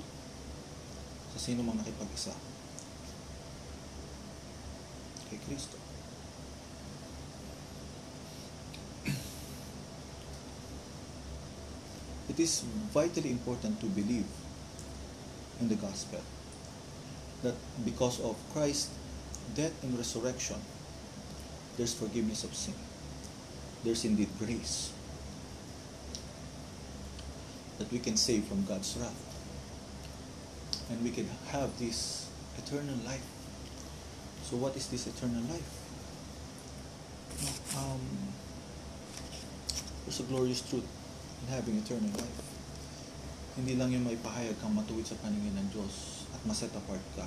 sa 1.35 1.39
sino 1.43 1.66
mang 1.66 1.74
nakipag-isa 1.74 2.31
kay 5.26 5.43
Kristo. 5.43 5.74
It 12.31 12.39
is 12.39 12.62
vitally 12.95 13.35
important 13.35 13.83
to 13.83 13.91
believe 13.91 14.31
in 15.61 15.69
the 15.69 15.75
gospel 15.75 16.21
that 17.43 17.55
because 17.85 18.21
of 18.21 18.37
Christ's 18.53 18.91
death 19.55 19.73
and 19.83 19.97
resurrection, 19.97 20.57
there's 21.77 21.95
forgiveness 21.95 22.45
of 22.45 22.55
sin. 22.55 22.75
There's 23.85 24.05
indeed 24.05 24.29
grace 24.39 24.93
that 27.79 27.91
we 27.93 27.99
can 27.99 28.17
save 28.17 28.45
from 28.45 28.65
God's 28.65 28.97
wrath. 28.97 29.25
And 30.91 31.03
we 31.05 31.11
can 31.11 31.29
have 31.53 31.79
this 31.79 32.29
eternal 32.57 32.97
life. 33.07 33.25
So 34.43 34.57
what 34.57 34.75
is 34.77 34.89
this 34.89 35.07
eternal 35.07 35.43
life? 35.43 35.71
Um, 37.77 38.01
there's 40.05 40.21
a 40.21 40.23
glorious 40.25 40.61
truth 40.69 40.87
in 41.43 41.55
having 41.55 41.79
eternal 41.79 42.11
life. 42.11 42.58
Hindi 43.59 43.75
lang 43.75 43.91
yung 43.91 44.07
may 44.07 44.15
pahayag 44.15 44.55
kang 44.63 44.71
matuwid 44.71 45.03
sa 45.03 45.19
paningin 45.19 45.51
ng 45.59 45.69
Diyos 45.75 46.23
at 46.31 46.39
maset 46.47 46.71
apart 46.71 47.03
ka. 47.19 47.27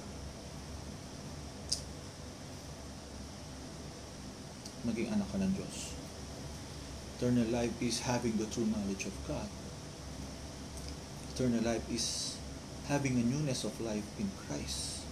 Maging 4.88 5.12
anak 5.12 5.28
ka 5.28 5.44
ng 5.44 5.52
Diyos. 5.52 5.92
Eternal 7.20 7.52
life 7.52 7.76
is 7.84 8.08
having 8.08 8.40
the 8.40 8.48
true 8.48 8.64
knowledge 8.64 9.12
of 9.12 9.16
God. 9.28 9.52
Eternal 11.36 11.68
life 11.68 11.84
is 11.92 12.40
having 12.88 13.20
a 13.20 13.28
newness 13.28 13.68
of 13.68 13.76
life 13.84 14.08
in 14.16 14.32
Christ. 14.48 15.04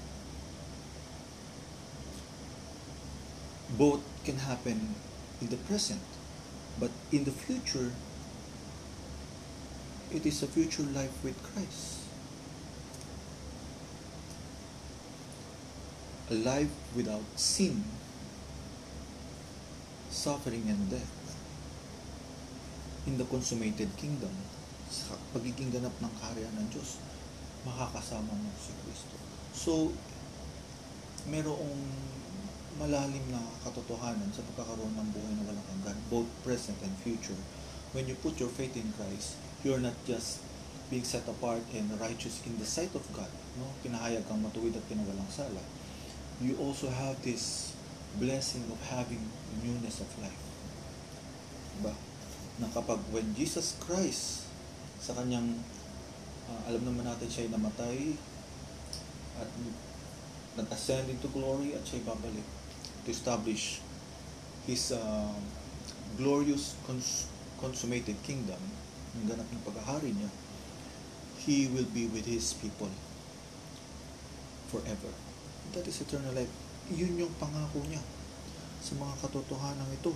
Both 3.76 4.02
can 4.24 4.40
happen 4.48 4.96
in 5.44 5.52
the 5.52 5.60
present, 5.68 6.02
but 6.80 6.96
in 7.12 7.28
the 7.28 7.36
future, 7.36 7.92
it 10.12 10.26
is 10.26 10.42
a 10.42 10.48
future 10.48 10.84
life 10.90 11.14
with 11.24 11.38
Christ. 11.54 12.02
A 16.30 16.36
life 16.36 16.74
without 16.96 17.26
sin, 17.36 17.84
suffering, 20.10 20.66
and 20.68 20.90
death. 20.90 21.14
In 23.06 23.18
the 23.18 23.26
consummated 23.26 23.90
kingdom, 23.98 24.34
sa 24.90 25.14
pagiging 25.34 25.70
ganap 25.70 25.94
ng 26.02 26.14
karya 26.18 26.50
ng 26.58 26.66
Diyos, 26.74 26.98
makakasama 27.66 28.34
mo 28.34 28.50
si 28.58 28.74
Kristo. 28.82 29.16
So, 29.54 29.74
merong 31.30 31.78
malalim 32.82 33.26
na 33.30 33.42
katotohanan 33.66 34.30
sa 34.34 34.46
pagkakaroon 34.54 34.94
ng 34.98 35.10
buhay 35.14 35.34
na 35.38 35.44
walang 35.50 35.68
hanggan, 35.74 35.98
both 36.10 36.30
present 36.42 36.78
and 36.82 36.94
future. 37.02 37.38
When 37.94 38.06
you 38.06 38.14
put 38.18 38.38
your 38.38 38.54
faith 38.54 38.78
in 38.78 38.94
Christ, 38.98 39.38
you're 39.64 39.80
not 39.80 39.96
just 40.08 40.40
being 40.90 41.04
set 41.04 41.28
apart 41.28 41.62
and 41.76 41.86
righteous 42.00 42.42
in 42.48 42.58
the 42.58 42.66
sight 42.66 42.94
of 42.96 43.06
God. 43.14 43.30
No? 43.60 43.70
Pinahayag 43.84 44.26
kang 44.26 44.42
matuwid 44.42 44.74
at 44.74 44.84
pinawalang 44.90 45.30
sala. 45.30 45.62
You 46.40 46.56
also 46.58 46.88
have 46.90 47.20
this 47.22 47.76
blessing 48.18 48.66
of 48.72 48.80
having 48.90 49.22
newness 49.62 50.02
of 50.02 50.10
life. 50.24 50.44
Diba? 51.78 51.94
Na 52.58 52.68
kapag 52.72 52.98
when 53.14 53.36
Jesus 53.38 53.78
Christ 53.78 54.50
sa 55.00 55.14
kanyang 55.14 55.62
uh, 56.50 56.62
alam 56.68 56.84
naman 56.84 57.06
natin 57.06 57.28
siya 57.30 57.48
ay 57.48 57.52
namatay 57.54 58.00
at 59.40 59.50
nag-ascend 60.60 61.08
into 61.08 61.32
glory 61.32 61.72
at 61.78 61.84
siya 61.86 62.04
ay 62.04 62.06
babalik 62.08 62.48
to 63.06 63.08
establish 63.14 63.80
his 64.68 64.92
uh, 64.92 65.32
glorious 66.20 66.76
cons- 66.84 67.32
consummated 67.62 68.18
kingdom 68.26 68.60
ng 69.20 69.28
ganap 69.28 69.48
ng 69.52 69.64
paghahari 69.68 70.16
niya 70.16 70.32
he 71.44 71.68
will 71.72 71.88
be 71.92 72.08
with 72.08 72.24
his 72.24 72.56
people 72.58 72.92
forever 74.72 75.12
that 75.76 75.84
is 75.84 76.00
eternal 76.00 76.32
life 76.32 76.52
yun 76.88 77.20
yung 77.20 77.34
pangako 77.36 77.84
niya 77.92 78.02
sa 78.80 78.96
mga 78.96 79.14
katotohanan 79.28 79.92
ito 79.92 80.16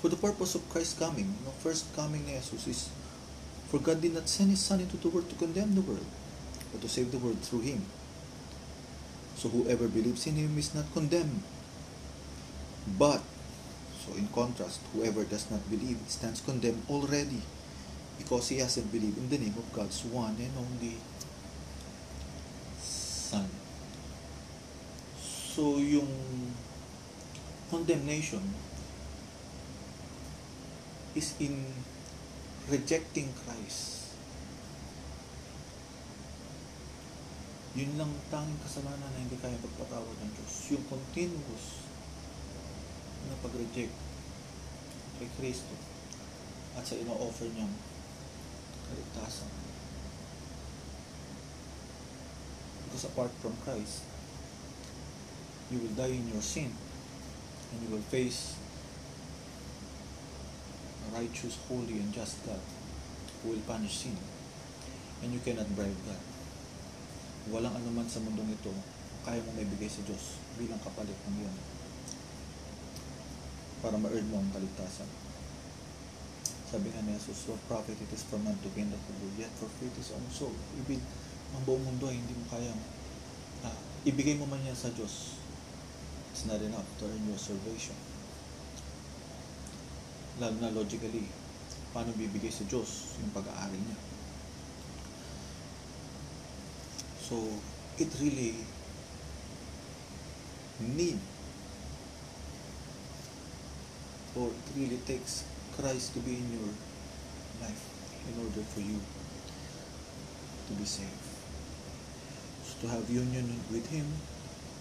for 0.00 0.08
the 0.08 0.16
purpose 0.16 0.56
of 0.56 0.64
Christ's 0.72 0.96
coming, 0.96 1.28
no 1.44 1.52
first 1.60 1.84
coming 1.92 2.24
ni 2.24 2.32
Jesus 2.40 2.64
is, 2.66 2.80
for 3.68 3.76
God 3.76 4.00
did 4.00 4.16
not 4.16 4.32
send 4.32 4.48
His 4.48 4.64
Son 4.64 4.80
into 4.80 4.96
the 4.96 5.12
world 5.12 5.28
to 5.28 5.36
condemn 5.36 5.76
the 5.76 5.84
world, 5.84 6.08
but 6.72 6.80
to 6.80 6.88
save 6.88 7.12
the 7.12 7.20
world 7.20 7.36
through 7.44 7.60
Him. 7.60 7.84
So 9.36 9.52
whoever 9.52 9.92
believes 9.92 10.24
in 10.24 10.40
Him 10.40 10.56
is 10.56 10.72
not 10.72 10.88
condemned. 10.96 11.44
But, 12.96 13.20
so 14.00 14.16
in 14.16 14.28
contrast, 14.32 14.80
whoever 14.96 15.24
does 15.28 15.50
not 15.52 15.60
believe 15.68 16.00
stands 16.08 16.40
condemned 16.40 16.80
already 16.88 17.44
because 18.16 18.48
he 18.48 18.58
hasn't 18.58 18.88
believed 18.92 19.18
in 19.18 19.28
the 19.28 19.36
name 19.36 19.54
of 19.56 19.68
God's 19.72 20.04
one 20.08 20.36
and 20.40 20.52
only 20.56 20.96
Son. 22.80 23.44
So 25.20 25.76
yung 25.76 26.08
condemnation 27.68 28.42
is 31.14 31.36
in 31.36 31.68
rejecting 32.72 33.28
Christ. 33.44 34.16
Yun 37.76 37.94
lang 38.00 38.10
tanging 38.32 38.58
kasalanan 38.66 39.10
na 39.12 39.20
hindi 39.20 39.38
kaya 39.38 39.54
pagpatawad 39.62 40.16
ng 40.24 40.30
Diyos. 40.34 40.54
Yung 40.74 40.84
continuous 40.90 41.89
na 43.28 43.36
pag-reject 43.44 43.92
kay 45.20 45.28
Kristo 45.36 45.76
at 46.78 46.86
sa 46.86 46.96
ino-offer 46.96 47.50
niyang 47.52 47.74
kaligtasan. 48.88 49.50
Because 52.88 53.04
apart 53.04 53.32
from 53.44 53.54
Christ, 53.62 54.02
you 55.68 55.78
will 55.78 55.94
die 55.94 56.16
in 56.16 56.26
your 56.32 56.42
sin 56.42 56.72
and 57.70 57.78
you 57.84 57.90
will 57.92 58.06
face 58.08 58.56
righteous, 61.10 61.58
holy, 61.68 61.98
and 62.00 62.14
just 62.14 62.38
God 62.46 62.62
who 63.42 63.54
will 63.54 63.64
punish 63.66 64.06
sin. 64.06 64.16
And 65.22 65.34
you 65.34 65.40
cannot 65.44 65.68
bribe 65.76 66.00
God. 66.06 66.22
Walang 67.50 67.76
anuman 67.76 68.08
sa 68.08 68.22
mundong 68.24 68.50
ito 68.50 68.72
kaya 69.20 69.42
mo 69.44 69.52
maibigay 69.52 69.90
sa 69.90 70.00
Diyos 70.06 70.40
bilang 70.56 70.80
kapalit 70.80 71.16
ng 71.28 71.44
iyon 71.44 71.56
para 73.80 73.96
ma-earn 73.96 74.28
mo 74.28 74.40
ang 74.40 74.50
kaligtasan. 74.52 75.08
Sabi 76.70 76.92
nga 76.92 77.02
ni 77.02 77.16
Jesus, 77.18 77.50
what 77.50 77.58
profit 77.66 77.98
it 77.98 78.12
is 78.14 78.22
for 78.28 78.38
man 78.38 78.54
to 78.62 78.70
gain 78.76 78.92
the 78.92 79.00
whole 79.00 79.34
yet 79.34 79.50
forfeit 79.58 79.90
his 79.98 80.14
own 80.14 80.22
soul. 80.30 80.54
Ibig, 80.84 81.02
ang 81.56 81.62
buong 81.66 81.82
mundo 81.82 82.06
ay 82.06 82.14
hindi 82.14 82.36
mo 82.36 82.46
kayang 82.46 82.80
ah, 83.66 83.74
ibigay 84.06 84.38
mo 84.38 84.46
man 84.46 84.62
yan 84.62 84.76
sa 84.76 84.92
Diyos. 84.94 85.34
It's 86.30 86.46
not 86.46 86.62
enough 86.62 86.86
to 87.02 87.10
earn 87.10 87.26
your 87.26 87.40
salvation. 87.40 87.98
Lalo 90.38 90.56
na 90.62 90.70
logically, 90.70 91.26
paano 91.90 92.14
bibigay 92.14 92.54
sa 92.54 92.62
Diyos 92.70 93.18
yung 93.18 93.34
pag-aari 93.34 93.76
niya? 93.76 93.98
So, 97.26 97.34
it 97.98 98.10
really 98.22 98.62
need 100.80 101.18
or 104.36 104.48
it 104.48 104.66
really 104.76 104.98
takes 105.06 105.44
Christ 105.76 106.14
to 106.14 106.20
be 106.20 106.36
in 106.36 106.52
your 106.52 106.70
life 107.60 107.82
in 108.28 108.34
order 108.44 108.62
for 108.62 108.80
you 108.80 108.98
to 110.68 110.72
be 110.74 110.84
saved. 110.84 111.10
So 112.64 112.86
to 112.86 112.88
have 112.94 113.10
union 113.10 113.60
with 113.70 113.88
Him, 113.90 114.06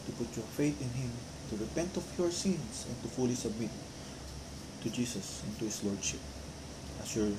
to 0.06 0.12
put 0.14 0.36
your 0.36 0.46
faith 0.46 0.80
in 0.82 0.90
Him, 0.90 1.12
to 1.50 1.56
repent 1.58 1.98
of 1.98 2.06
your 2.18 2.32
sins, 2.32 2.86
and 2.88 3.02
to 3.02 3.08
fully 3.10 3.36
submit 3.36 3.72
to 4.84 4.90
Jesus 4.90 5.44
and 5.46 5.58
to 5.60 5.66
His 5.66 5.84
Lordship 5.84 6.20
as 7.02 7.16
your 7.16 7.32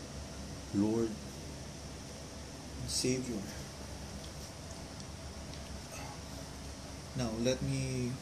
Lord 0.74 1.08
and 1.08 2.90
Savior. 2.90 3.38
Now, 7.16 7.30
let 7.42 7.60
me 7.62 8.12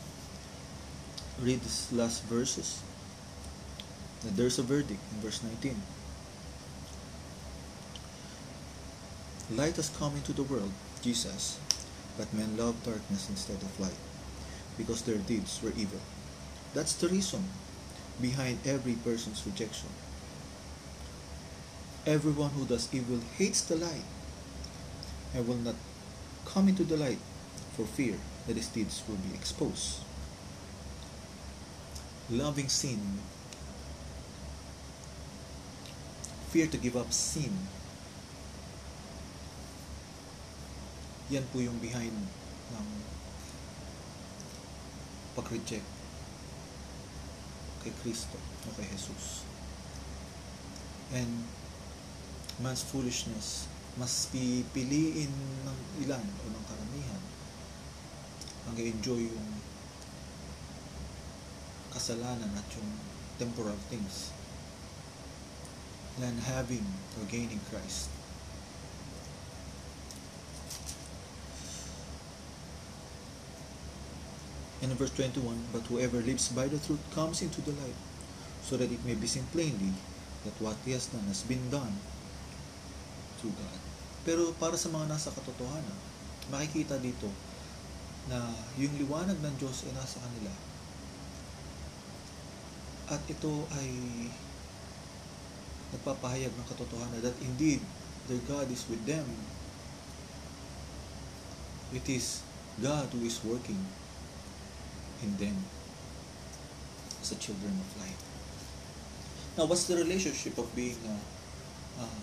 read 1.41 1.61
these 1.61 1.93
last 1.93 2.25
verses. 2.25 2.83
There's 4.25 4.59
a 4.59 4.63
verdict 4.63 5.01
in 5.13 5.21
verse 5.21 5.43
19. 5.43 5.77
Light 9.55 9.77
has 9.77 9.89
come 9.89 10.15
into 10.17 10.33
the 10.33 10.43
world, 10.43 10.73
Jesus, 11.01 11.59
but 12.19 12.35
men 12.35 12.57
love 12.57 12.83
darkness 12.85 13.31
instead 13.31 13.57
of 13.57 13.81
light, 13.81 13.97
because 14.77 15.03
their 15.03 15.17
deeds 15.17 15.61
were 15.63 15.73
evil. 15.77 16.01
That's 16.75 16.95
the 16.95 17.09
reason 17.09 17.45
behind 18.21 18.59
every 18.67 18.95
person's 18.95 19.47
rejection. 19.47 19.89
Everyone 22.05 22.51
who 22.51 22.67
does 22.67 22.93
evil 22.93 23.21
hates 23.37 23.63
the 23.63 23.77
light 23.77 24.05
and 25.35 25.47
will 25.47 25.57
not 25.57 25.77
come 26.45 26.69
into 26.69 26.85
the 26.85 26.97
light 26.97 27.19
for 27.77 27.85
fear 27.85 28.17
that 28.47 28.57
his 28.57 28.69
deeds 28.69 29.03
will 29.09 29.17
be 29.17 29.35
exposed. 29.35 30.01
Loving 32.29 32.69
sin, 32.69 33.21
fear 36.49 36.67
to 36.67 36.81
give 36.81 36.97
up 36.97 37.13
sin, 37.13 37.53
yan 41.29 41.45
po 41.53 41.61
yung 41.61 41.77
behind 41.77 42.17
ng 42.73 42.89
pag-reject 45.37 45.85
kay 47.85 47.93
Kristo 48.01 48.41
o 48.41 48.73
kay 48.75 48.89
Jesus. 48.89 49.45
And 51.13 51.45
man's 52.59 52.83
foolishness, 52.83 53.69
mas 54.01 54.33
pipiliin 54.33 55.31
ng 55.69 55.79
ilan 56.09 56.25
o 56.25 56.45
ng 56.49 56.65
karamihan 56.65 57.23
ang 58.69 58.77
enjoy 58.77 59.25
yung 59.25 59.49
kasalanan 61.93 62.53
at 62.53 62.67
yung 62.77 62.91
temporal 63.41 63.77
things 63.89 64.33
than 66.19 66.39
having 66.45 66.85
or 67.17 67.25
gaining 67.31 67.63
Christ. 67.71 68.11
And 74.79 74.95
in 74.95 74.99
verse 74.99 75.11
21, 75.11 75.75
but 75.75 75.83
whoever 75.91 76.23
lives 76.23 76.55
by 76.55 76.71
the 76.71 76.79
truth 76.79 77.03
comes 77.11 77.43
into 77.43 77.59
the 77.63 77.75
light, 77.75 77.99
so 78.63 78.79
that 78.79 78.91
it 78.91 79.03
may 79.03 79.15
be 79.15 79.27
seen 79.27 79.47
plainly 79.51 79.91
that 80.47 80.55
what 80.63 80.79
he 80.87 80.95
has 80.95 81.11
done 81.11 81.27
has 81.27 81.43
been 81.43 81.67
done 81.67 81.99
through 83.43 83.59
God. 83.59 83.81
Pero 84.23 84.55
para 84.55 84.79
sa 84.79 84.87
mga 84.87 85.11
nasa 85.11 85.35
katotohanan, 85.35 85.99
makikita 86.53 86.95
dito 87.03 87.27
na 88.31 88.55
yung 88.79 88.95
liwanag 89.01 89.41
ng 89.41 89.55
Diyos 89.59 89.83
ay 89.89 89.93
nasa 89.99 90.23
kanila. 90.23 90.53
At 93.09 93.25
ito 93.27 93.67
ay 93.83 93.91
nagpapahayag 95.95 96.53
ng 96.53 96.67
katotohanan 96.69 97.21
that 97.25 97.37
indeed 97.41 97.81
their 98.29 98.41
God 98.45 98.69
is 98.69 98.85
with 98.93 99.01
them. 99.09 99.25
It 101.97 102.05
is 102.05 102.45
God 102.79 103.09
who 103.17 103.25
is 103.25 103.41
working 103.41 103.81
in 105.25 105.31
them 105.41 105.57
as 107.25 107.33
the 107.33 107.39
children 107.41 107.73
of 107.81 107.89
light. 107.97 108.21
Now, 109.57 109.67
what's 109.67 109.89
the 109.89 109.97
relationship 109.97 110.55
of 110.61 110.69
being 110.77 111.01
uh, 111.03 112.05
uh, 112.05 112.23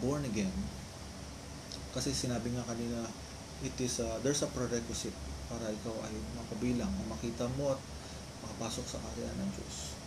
born 0.00 0.24
again? 0.24 0.54
Kasi 1.92 2.14
sinabi 2.14 2.54
nga 2.54 2.64
kanina, 2.64 3.10
it 3.60 3.74
is 3.82 3.98
uh, 3.98 4.22
there's 4.22 4.40
a 4.46 4.48
prerequisite 4.48 5.16
para 5.50 5.68
ikaw 5.74 5.96
ay 6.06 6.14
makabilang, 6.38 6.92
makita 7.10 7.50
mo 7.58 7.74
at 7.74 7.80
makapasok 8.46 8.86
sa 8.86 9.02
karya 9.02 9.26
ng 9.26 9.50
Diyos. 9.52 9.97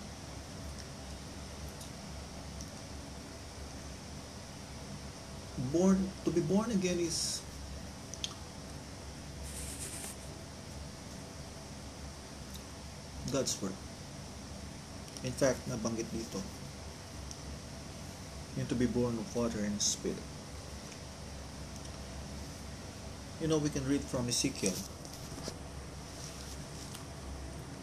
Born 5.71 6.11
to 6.25 6.31
be 6.31 6.41
born 6.41 6.71
again 6.71 6.99
is 6.99 7.41
God's 13.31 13.55
work. 13.61 13.77
In 15.23 15.31
fact, 15.31 15.63
nabanggit 15.71 16.11
dito, 16.11 16.43
yung 18.59 18.67
to 18.67 18.75
be 18.75 18.89
born 18.89 19.15
of 19.15 19.27
water 19.31 19.63
and 19.63 19.79
spirit. 19.79 20.19
You 23.39 23.47
know, 23.47 23.57
we 23.57 23.71
can 23.71 23.87
read 23.87 24.03
from 24.03 24.27
Ezekiel 24.27 24.75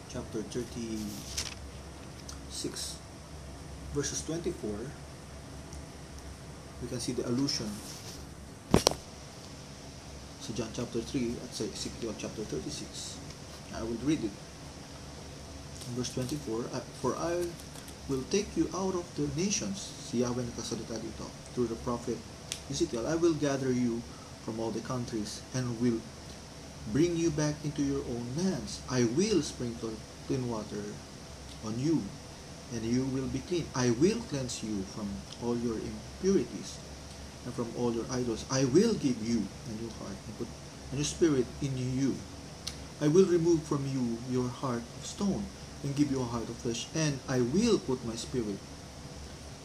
chapter 0.09 0.41
36 0.41 1.05
verses 3.93 4.25
24 4.25 4.89
we 6.81 6.87
can 6.87 6.99
see 6.99 7.11
the 7.11 7.25
allusion 7.27 7.67
sa 10.39 10.49
John 10.55 10.71
chapter 10.73 11.03
3 11.03 11.35
at 11.43 11.51
sa 11.51 11.63
Ezekiel 11.67 12.15
chapter 12.17 12.43
36 12.47 13.19
I 13.75 13.83
will 13.85 14.01
read 14.01 14.23
it. 14.25 14.33
Verse 15.93 16.09
24 16.17 16.65
"Uh, 16.73 16.81
for 17.01 17.13
I 17.19 17.45
will 18.09 18.25
take 18.33 18.49
you 18.57 18.65
out 18.73 18.97
of 18.97 19.05
the 19.13 19.29
nations 19.37 19.93
si 20.09 20.25
Yahweh 20.25 20.41
nakasalita 20.41 20.97
dito 20.97 21.29
through 21.53 21.69
the 21.69 21.77
prophet 21.85 22.17
Ezekiel. 22.69 23.05
I 23.05 23.13
will 23.13 23.37
gather 23.37 23.69
you 23.69 24.01
from 24.41 24.57
all 24.57 24.73
the 24.73 24.81
countries 24.81 25.45
and 25.53 25.77
will 25.77 26.01
bring 26.89 27.13
you 27.13 27.29
back 27.29 27.53
into 27.61 27.85
your 27.85 28.01
own 28.09 28.25
lands. 28.33 28.81
I 28.89 29.05
will 29.05 29.45
sprinkle 29.45 29.93
clean 30.25 30.49
water 30.49 30.81
on 31.61 31.77
you, 31.77 32.01
and 32.73 32.83
you 32.83 33.05
will 33.05 33.27
be 33.27 33.39
clean. 33.39 33.65
I 33.75 33.91
will 33.91 34.19
cleanse 34.29 34.63
you 34.63 34.83
from 34.95 35.09
all 35.43 35.57
your 35.57 35.75
impurities 35.75 36.77
and 37.45 37.53
from 37.53 37.67
all 37.77 37.93
your 37.93 38.05
idols. 38.11 38.45
I 38.51 38.65
will 38.65 38.93
give 38.93 39.17
you 39.25 39.43
a 39.69 39.73
new 39.81 39.89
heart 39.99 40.17
and 40.27 40.37
put 40.37 40.47
a 40.91 40.95
new 40.95 41.03
spirit 41.03 41.45
in 41.61 41.77
you. 41.77 42.15
I 43.01 43.07
will 43.07 43.25
remove 43.25 43.63
from 43.63 43.85
you 43.87 44.17
your 44.29 44.49
heart 44.49 44.83
of 44.99 45.05
stone 45.05 45.43
and 45.83 45.95
give 45.95 46.11
you 46.11 46.21
a 46.21 46.25
heart 46.25 46.49
of 46.49 46.57
flesh, 46.57 46.87
and 46.93 47.19
I 47.27 47.39
will 47.39 47.79
put 47.79 48.05
my 48.05 48.15
spirit 48.15 48.59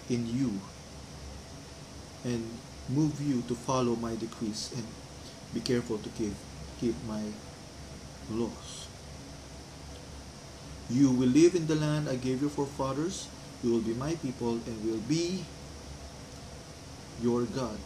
in 0.09 0.27
you 0.29 0.61
and 2.25 2.47
move 2.89 3.21
you 3.21 3.43
to 3.49 3.55
follow 3.55 3.97
my 3.97 4.15
decrees 4.15 4.71
and 4.77 4.87
be 5.53 5.61
careful 5.61 5.99
to 5.99 6.09
keep 6.11 6.35
keep 6.81 6.95
my 7.09 7.23
laws. 8.31 8.84
You 10.91 11.11
will 11.11 11.29
live 11.29 11.55
in 11.55 11.67
the 11.67 11.75
land 11.75 12.09
I 12.09 12.17
gave 12.17 12.41
your 12.41 12.51
forefathers. 12.51 13.29
You 13.63 13.73
will 13.73 13.81
be 13.81 13.95
my 13.95 14.15
people 14.17 14.53
and 14.67 14.85
will 14.85 15.01
be 15.09 15.45
your 17.23 17.43
God. 17.45 17.79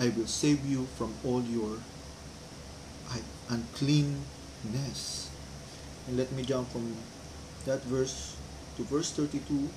I 0.00 0.08
will 0.16 0.26
save 0.26 0.64
you 0.66 0.86
from 0.96 1.14
all 1.24 1.42
your 1.42 1.78
uncleanness. 3.50 5.28
And 6.08 6.16
let 6.16 6.32
me 6.32 6.42
jump 6.42 6.70
from 6.70 6.96
that 7.66 7.82
verse 7.84 8.36
to 8.76 8.84
verse 8.84 9.10
32, 9.12 9.68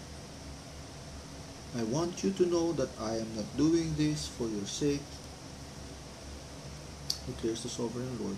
I 1.77 1.83
want 1.83 2.23
you 2.23 2.31
to 2.31 2.45
know 2.45 2.71
that 2.71 2.89
I 2.99 3.15
am 3.17 3.27
not 3.36 3.57
doing 3.57 3.93
this 3.97 4.25
for 4.27 4.47
your 4.47 4.65
sake, 4.65 5.03
declares 7.27 7.63
the 7.63 7.69
sovereign 7.69 8.17
Lord. 8.21 8.38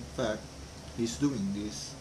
In 0.00 0.06
fact, 0.16 0.40
He's 0.96 1.20
doing 1.20 1.52
this 1.52 1.92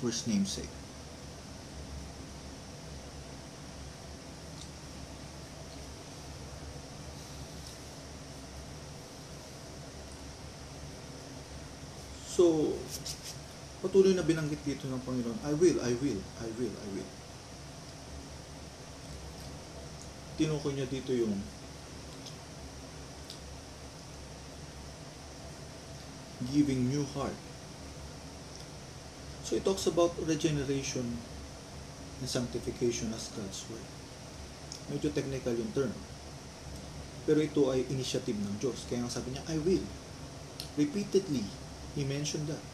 for 0.00 0.08
His 0.08 0.24
name's 0.24 0.56
sake. 0.56 0.72
So, 12.32 12.72
patuloy 13.84 14.16
na 14.16 14.24
binanggit 14.24 14.64
dito 14.64 14.88
ng 14.88 15.04
Panginoon, 15.04 15.36
I 15.44 15.52
will, 15.52 15.76
I 15.84 15.92
will, 16.00 16.20
I 16.40 16.48
will, 16.56 16.74
I 16.80 16.88
will. 16.96 17.10
Tinukoy 20.40 20.72
niya 20.72 20.88
dito 20.88 21.12
yung 21.12 21.36
giving 26.50 26.90
new 26.90 27.06
heart. 27.14 27.36
So 29.44 29.56
it 29.56 29.64
talks 29.64 29.86
about 29.86 30.16
regeneration 30.26 31.18
and 32.22 32.28
sanctification 32.28 33.12
as 33.14 33.28
God's 33.34 33.62
word. 33.68 33.86
Medyo 34.90 35.14
technical 35.14 35.54
yung 35.54 35.70
term. 35.74 35.92
Pero 37.22 37.38
ito 37.38 37.70
ay 37.70 37.86
initiative 37.86 38.34
ng 38.34 38.58
Diyos. 38.58 38.86
Kaya 38.90 39.06
nga 39.06 39.12
sabi 39.12 39.34
niya, 39.34 39.44
I 39.46 39.58
will. 39.62 39.86
Repeatedly, 40.74 41.46
He 41.94 42.02
mentioned 42.02 42.50
that. 42.50 42.64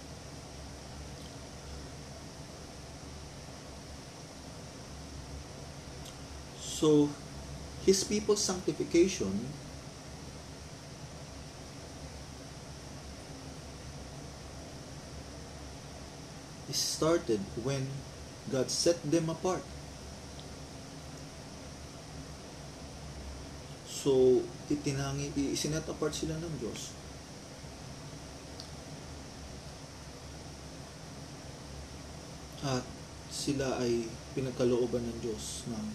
So, 6.62 7.10
His 7.82 8.06
people's 8.06 8.40
sanctification 8.40 9.34
started 16.72 17.40
when 17.60 17.88
God 18.48 18.72
set 18.72 18.96
them 19.04 19.28
apart. 19.28 19.64
So, 23.84 24.40
itinangi, 24.72 25.34
isinet 25.36 25.84
apart 25.84 26.16
sila 26.16 26.38
ng 26.40 26.54
Diyos. 26.62 26.96
At 32.64 32.86
sila 33.28 33.84
ay 33.84 34.08
pinagkalooban 34.32 35.04
ng 35.04 35.18
Diyos 35.20 35.68
ng 35.68 35.86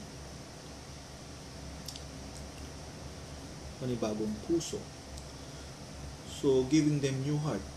panibagong 3.82 4.36
puso. 4.46 4.78
So, 6.30 6.68
giving 6.70 7.02
them 7.02 7.24
new 7.26 7.40
heart. 7.42 7.73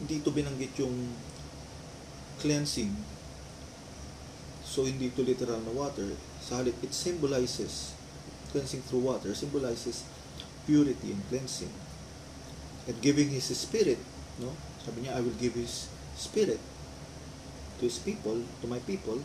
Hindi 0.00 0.24
ito 0.24 0.32
binanggit 0.32 0.72
yung 0.80 1.12
cleansing. 2.40 2.88
So, 4.64 4.88
hindi 4.88 5.12
ito 5.12 5.20
literal 5.20 5.60
na 5.60 5.76
water. 5.76 6.16
Sa 6.40 6.64
halip, 6.64 6.80
it 6.80 6.96
symbolizes, 6.96 7.92
cleansing 8.48 8.80
through 8.88 9.04
water, 9.04 9.36
symbolizes 9.36 10.08
purity 10.64 11.12
and 11.12 11.20
cleansing. 11.28 11.72
At 12.88 12.96
giving 13.04 13.28
His 13.28 13.52
Spirit, 13.52 14.00
no? 14.40 14.56
Sabi 14.80 15.04
niya, 15.04 15.20
I 15.20 15.20
will 15.20 15.36
give 15.36 15.52
His 15.52 15.92
Spirit 16.16 16.62
to 17.76 17.82
His 17.84 18.00
people, 18.00 18.40
to 18.64 18.66
my 18.66 18.80
people, 18.88 19.20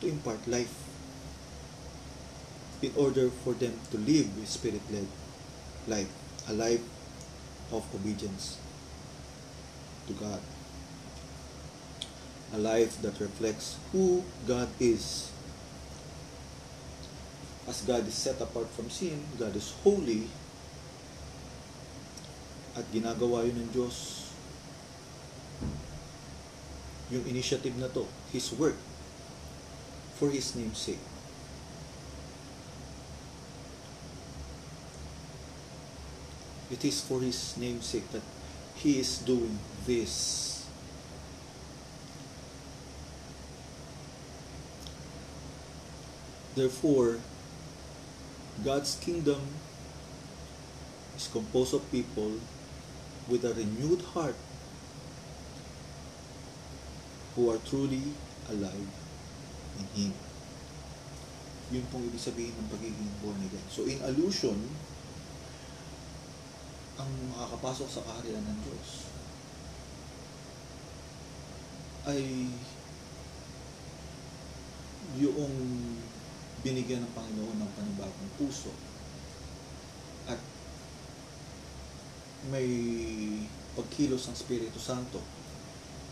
to 0.00 0.04
impart 0.08 0.40
life 0.48 0.72
in 2.80 2.94
order 2.96 3.28
for 3.44 3.52
them 3.58 3.74
to 3.90 3.98
live 3.98 4.30
a 4.38 4.46
spirit-led 4.46 5.10
life, 5.90 6.08
a 6.46 6.54
life 6.54 6.86
of 7.74 7.82
obedience 7.90 8.62
to 10.08 10.16
God, 10.16 10.40
a 12.56 12.58
life 12.58 12.96
that 13.04 13.20
reflects 13.20 13.76
who 13.92 14.24
God 14.48 14.68
is. 14.80 15.30
As 17.68 17.84
God 17.84 18.08
is 18.08 18.16
set 18.16 18.40
apart 18.40 18.72
from 18.72 18.88
sin, 18.88 19.20
God 19.36 19.52
is 19.52 19.76
holy, 19.84 20.24
at 22.72 22.88
ginagawa 22.88 23.44
yun 23.44 23.68
ng 23.68 23.70
Diyos 23.76 24.24
yung 27.12 27.28
initiative 27.28 27.76
na 27.76 27.92
to, 27.92 28.08
His 28.32 28.48
work, 28.56 28.76
for 30.16 30.32
His 30.32 30.56
name's 30.56 30.80
sake. 30.80 31.04
It 36.72 36.84
is 36.84 37.00
for 37.00 37.20
His 37.20 37.56
name's 37.60 37.84
sake 37.84 38.08
that 38.12 38.24
He 38.78 39.00
is 39.02 39.18
doing 39.26 39.58
this. 39.86 40.66
Therefore, 46.54 47.18
God's 48.64 48.94
kingdom 48.98 49.42
is 51.16 51.26
composed 51.26 51.74
of 51.74 51.82
people 51.90 52.38
with 53.26 53.44
a 53.44 53.54
renewed 53.54 54.02
heart 54.14 54.34
who 57.34 57.50
are 57.50 57.58
truly 57.62 58.02
alive 58.50 58.90
in 59.78 59.86
Him. 59.94 60.12
Yun 61.70 61.84
pong 61.92 62.06
ibig 62.10 62.22
sabihin 62.22 62.54
ng 62.54 62.68
pagiging 62.70 63.12
born 63.22 63.38
again. 63.42 63.66
So 63.70 63.86
in 63.86 64.02
allusion, 64.02 64.56
ang 66.98 67.10
makakapasok 67.30 67.88
sa 67.88 68.02
kaharian 68.02 68.42
ng 68.42 68.58
Diyos 68.66 68.90
ay 72.10 72.50
yung 75.18 75.54
binigyan 76.62 77.06
ng 77.06 77.12
Panginoon 77.14 77.58
ng 77.62 77.70
panibagong 77.78 78.32
puso. 78.36 78.74
At 80.26 80.42
may 82.50 82.68
pagkilos 83.78 84.26
ng 84.28 84.34
Espiritu 84.34 84.78
Santo 84.82 85.22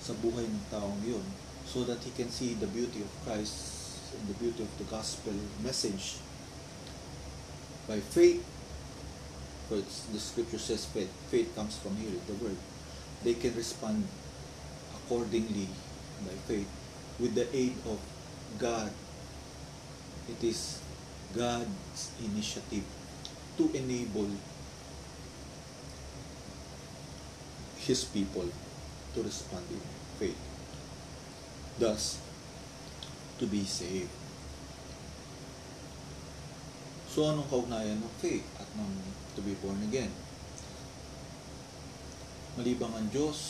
sa 0.00 0.14
buhay 0.22 0.46
ng 0.46 0.64
taong 0.70 1.02
yun 1.02 1.24
so 1.66 1.82
that 1.82 1.98
he 2.06 2.14
can 2.14 2.30
see 2.30 2.54
the 2.56 2.70
beauty 2.70 3.02
of 3.02 3.10
Christ 3.26 3.82
and 4.14 4.22
the 4.30 4.38
beauty 4.38 4.62
of 4.62 4.70
the 4.78 4.86
gospel 4.86 5.34
message 5.66 6.22
by 7.90 7.98
faith 7.98 8.55
for 9.68 9.76
the 9.76 10.20
scripture 10.20 10.58
says 10.58 10.86
faith 10.86 11.10
faith 11.30 11.54
comes 11.54 11.76
from 11.78 11.96
hearing 11.96 12.20
the 12.26 12.34
word. 12.34 12.56
They 13.24 13.34
can 13.34 13.54
respond 13.54 14.06
accordingly 14.94 15.68
by 16.24 16.34
faith 16.46 16.68
with 17.18 17.34
the 17.34 17.48
aid 17.54 17.74
of 17.86 17.98
God. 18.58 18.90
It 20.28 20.42
is 20.42 20.80
God's 21.34 22.10
initiative 22.22 22.84
to 23.58 23.70
enable 23.74 24.30
his 27.78 28.04
people 28.04 28.48
to 29.14 29.22
respond 29.22 29.64
in 29.70 29.80
faith 30.18 30.38
thus 31.78 32.18
to 33.38 33.46
be 33.46 33.64
saved 33.64 34.10
so 37.16 37.32
anong 37.32 37.48
kaugnayan 37.48 37.96
ng 37.96 38.12
faith 38.20 38.44
at 38.60 38.68
ng 38.76 38.92
to 39.32 39.40
be 39.40 39.56
born 39.64 39.80
again? 39.88 40.12
Malibang 42.60 42.92
ang 42.92 43.08
Diyos 43.08 43.40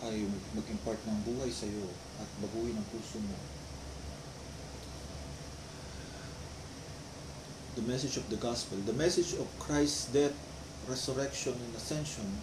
ay 0.00 0.24
mag-impart 0.56 0.96
ng 1.04 1.20
buhay 1.28 1.52
sa 1.52 1.68
iyo 1.68 1.84
at 2.16 2.24
baguhin 2.40 2.72
ang 2.72 2.88
puso 2.88 3.20
mo. 3.20 3.36
The 7.76 7.84
message 7.84 8.16
of 8.16 8.24
the 8.32 8.40
gospel. 8.40 8.80
The 8.88 8.96
message 8.96 9.36
of 9.36 9.44
Christ's 9.60 10.08
death 10.08 10.32
resurrection 10.88 11.60
and 11.60 11.76
ascension 11.76 12.40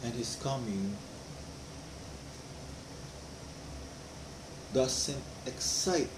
and 0.00 0.16
his 0.16 0.40
coming 0.40 0.96
doesn't 4.72 5.20
excite 5.44 6.08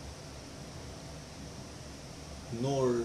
nor 2.56 3.04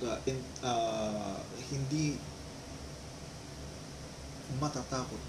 kumbaga, 0.00 0.20
in, 0.28 0.36
ah, 0.60 1.40
hindi 1.72 2.20
matatakot 4.60 5.22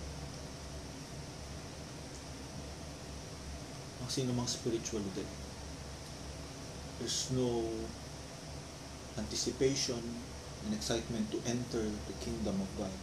ang 4.02 4.10
sino 4.10 4.34
mang 4.34 4.50
spiritual 4.50 5.06
dead. 5.16 5.30
There's 7.00 7.32
no 7.32 7.64
anticipation 9.18 10.02
and 10.66 10.72
excitement 10.74 11.32
to 11.32 11.40
enter 11.48 11.86
the 11.86 12.16
kingdom 12.22 12.62
of 12.62 12.70
God. 12.78 12.94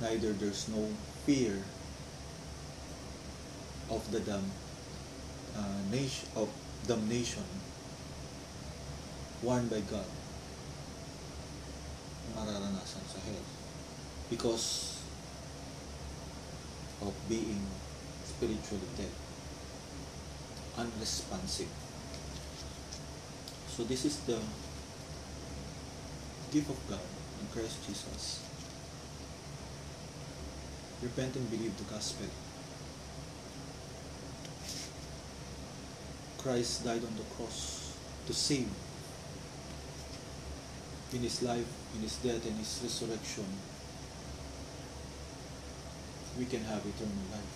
Neither 0.00 0.32
there's 0.32 0.68
no 0.68 0.92
fear 1.24 1.64
of 3.90 4.10
the 4.10 4.20
dam, 4.20 4.42
uh, 5.56 5.80
nation 5.90 6.28
of 6.36 6.48
damnation 6.86 7.44
warned 9.42 9.70
by 9.70 9.80
God. 9.86 10.06
Mararanasan 12.34 13.04
sa 13.06 13.20
hell. 13.22 13.46
Because 14.30 14.98
of 17.02 17.14
being 17.28 17.62
spiritually 18.24 18.90
dead. 18.96 19.12
Unresponsive. 20.76 21.70
So 23.68 23.84
this 23.84 24.04
is 24.04 24.16
the 24.26 24.40
gift 26.50 26.70
of 26.70 26.80
God 26.88 27.04
in 27.40 27.46
Christ 27.52 27.86
Jesus. 27.86 28.42
Repent 31.02 31.36
and 31.36 31.50
believe 31.50 31.76
the 31.76 31.84
gospel 31.92 32.26
Christ 36.46 36.84
died 36.84 37.02
on 37.02 37.10
the 37.18 37.26
cross 37.34 37.90
to 38.28 38.32
save 38.32 38.70
in 41.12 41.18
his 41.18 41.42
life, 41.42 41.66
in 41.96 42.02
his 42.02 42.14
death, 42.22 42.46
and 42.46 42.54
his 42.54 42.78
resurrection, 42.86 43.50
we 46.38 46.44
can 46.44 46.62
have 46.70 46.86
eternal 46.86 47.26
life. 47.34 47.54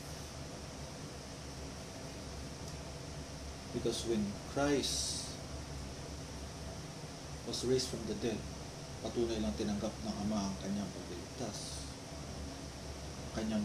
Because 3.74 4.06
when 4.10 4.26
Christ 4.50 5.38
was 7.46 7.62
raised 7.64 7.94
from 7.94 8.02
the 8.10 8.18
dead, 8.18 8.42
patunay 9.06 9.38
lang 9.38 9.54
tinanggap 9.54 9.94
ng 10.02 10.14
Ama 10.26 10.50
ang 10.50 10.56
kanyang 10.66 10.90
pagliligtas, 10.90 11.86
kanyang 13.38 13.62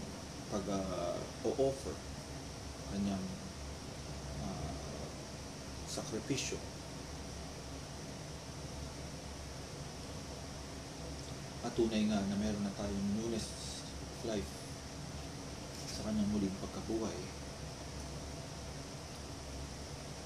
pag-o-offer, 0.53 1.97
kanyang 2.93 3.26
uh, 3.26 3.44
sakripisyo. 5.95 6.59
Patunay 11.63 12.03
nga 12.11 12.19
na 12.27 12.35
meron 12.35 12.67
na 12.67 12.75
tayong 12.75 13.09
newness 13.15 13.47
of 13.87 14.19
life 14.27 14.51
sa 15.95 16.03
kanyang 16.03 16.27
muling 16.27 16.51
pagkabuhay. 16.59 17.19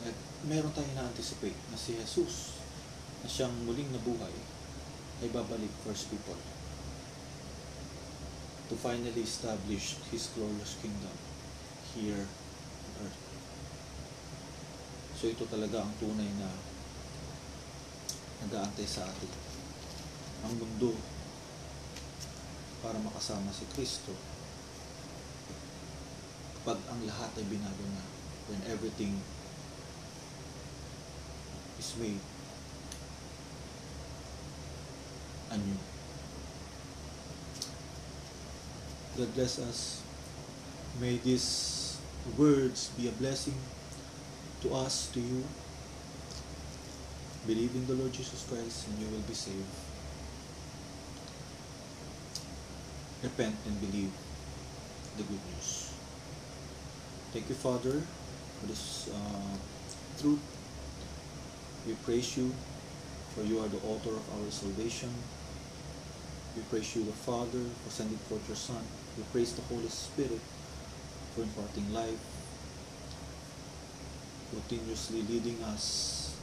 At 0.09 0.17
meron 0.49 0.74
tayong 0.74 0.97
na-anticipate 0.97 1.59
na 1.70 1.78
si 1.78 1.93
Jesus 1.93 2.57
na 3.22 3.30
siyang 3.30 3.53
muling 3.67 3.93
nabuhay 3.93 4.34
ay 5.22 5.30
babalik 5.30 5.72
first 5.86 6.09
people 6.09 6.39
to 8.70 8.76
finally 8.78 9.22
establish 9.22 9.99
His 10.09 10.32
glorious 10.34 10.78
kingdom 10.80 11.13
here 11.93 12.26
on 12.26 12.91
earth. 13.05 13.20
So 15.20 15.28
ito 15.28 15.43
talaga 15.51 15.84
ang 15.84 15.91
tunay 15.99 16.32
na 16.39 16.47
nag-aantay 18.39 18.88
sa 18.88 19.03
atin. 19.03 19.28
Ang 20.47 20.55
mundo 20.55 20.95
para 22.80 22.95
makasama 23.03 23.51
si 23.51 23.67
Kristo 23.76 24.15
kapag 26.55 26.80
ang 26.88 27.03
lahat 27.03 27.36
ay 27.36 27.51
binago 27.51 27.84
na 27.91 28.07
when 28.47 28.63
everything 28.72 29.20
is 31.76 31.91
made 31.99 32.24
anew. 35.51 35.80
God 39.20 39.36
bless 39.36 39.59
us. 39.59 39.99
May 41.03 41.20
these 41.20 41.99
words 42.39 42.95
be 42.95 43.11
a 43.11 43.15
blessing 43.20 43.59
to 44.62 44.74
us, 44.74 45.10
to 45.14 45.20
you. 45.20 45.43
Believe 47.47 47.74
in 47.76 47.88
the 47.88 47.93
Lord 47.93 48.14
Jesus 48.14 48.45
Christ 48.47 48.88
and 48.88 48.99
you 48.99 49.07
will 49.07 49.22
be 49.22 49.34
saved. 49.34 49.64
Repent 53.24 53.55
and 53.66 53.80
believe 53.80 54.12
the 55.18 55.24
good 55.24 55.39
news. 55.53 55.91
Thank 57.32 57.49
you, 57.49 57.55
Father, 57.55 58.01
for 58.60 58.66
this 58.68 59.10
uh, 59.14 59.57
truth. 60.20 60.39
We 61.88 61.93
praise 62.05 62.38
you, 62.38 62.51
for 63.34 63.41
you 63.41 63.60
are 63.60 63.68
the 63.68 63.78
author 63.88 64.10
of 64.10 64.24
our 64.34 64.51
salvation. 64.51 65.10
We 66.55 66.64
praise 66.64 66.95
you, 66.95 67.03
the 67.05 67.12
Father, 67.12 67.64
for 67.84 67.89
sending 67.89 68.18
forth 68.18 68.47
your 68.47 68.57
Son. 68.57 68.82
We 69.18 69.24
praise 69.32 69.53
the 69.53 69.62
Holy 69.64 69.88
Spirit 69.88 70.41
for 71.36 71.43
imparting 71.43 71.93
life, 71.93 72.20
continuously 74.50 75.22
leading 75.30 75.62
us 75.64 76.36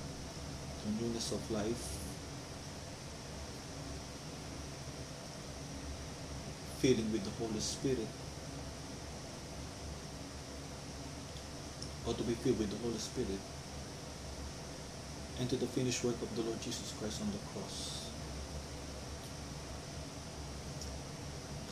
to 0.83 1.03
newness 1.03 1.33
of 1.33 1.43
life, 1.51 1.99
filling 6.79 7.11
with 7.11 7.25
the 7.25 7.35
Holy 7.43 7.59
Spirit, 7.59 8.07
or 12.07 12.15
to 12.15 12.23
be 12.23 12.35
filled 12.35 12.59
with 12.59 12.71
the 12.71 12.79
Holy 12.79 12.99
Spirit, 12.99 13.43
and 15.41 15.51
to 15.51 15.57
the 15.57 15.67
finished 15.67 16.05
work 16.05 16.21
of 16.23 16.31
the 16.37 16.43
Lord 16.43 16.61
Jesus 16.63 16.95
Christ 16.99 17.21
on 17.23 17.31
the 17.35 17.43
cross. 17.51 18.07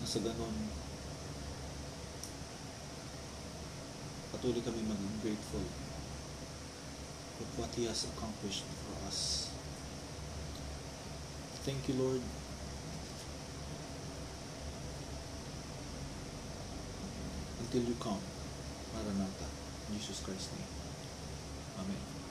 Na 0.03 0.07
sa 0.11 0.19
ganon, 0.19 0.67
patuloy 4.35 4.61
kami 4.67 4.83
maging 4.83 5.17
grateful 5.23 5.84
with 7.39 7.51
what 7.57 7.75
He 7.75 7.87
has 7.87 8.05
accomplished 8.05 8.65
for 8.65 9.07
us. 9.09 9.51
Thank 11.65 11.89
you, 11.89 11.95
Lord. 11.95 12.21
Until 17.61 17.83
you 17.83 17.97
come, 17.99 18.21
Maranatha, 18.95 19.47
in 19.91 19.99
Jesus 19.99 20.21
Christ's 20.21 20.53
name. 20.53 20.69
Amen. 21.81 22.24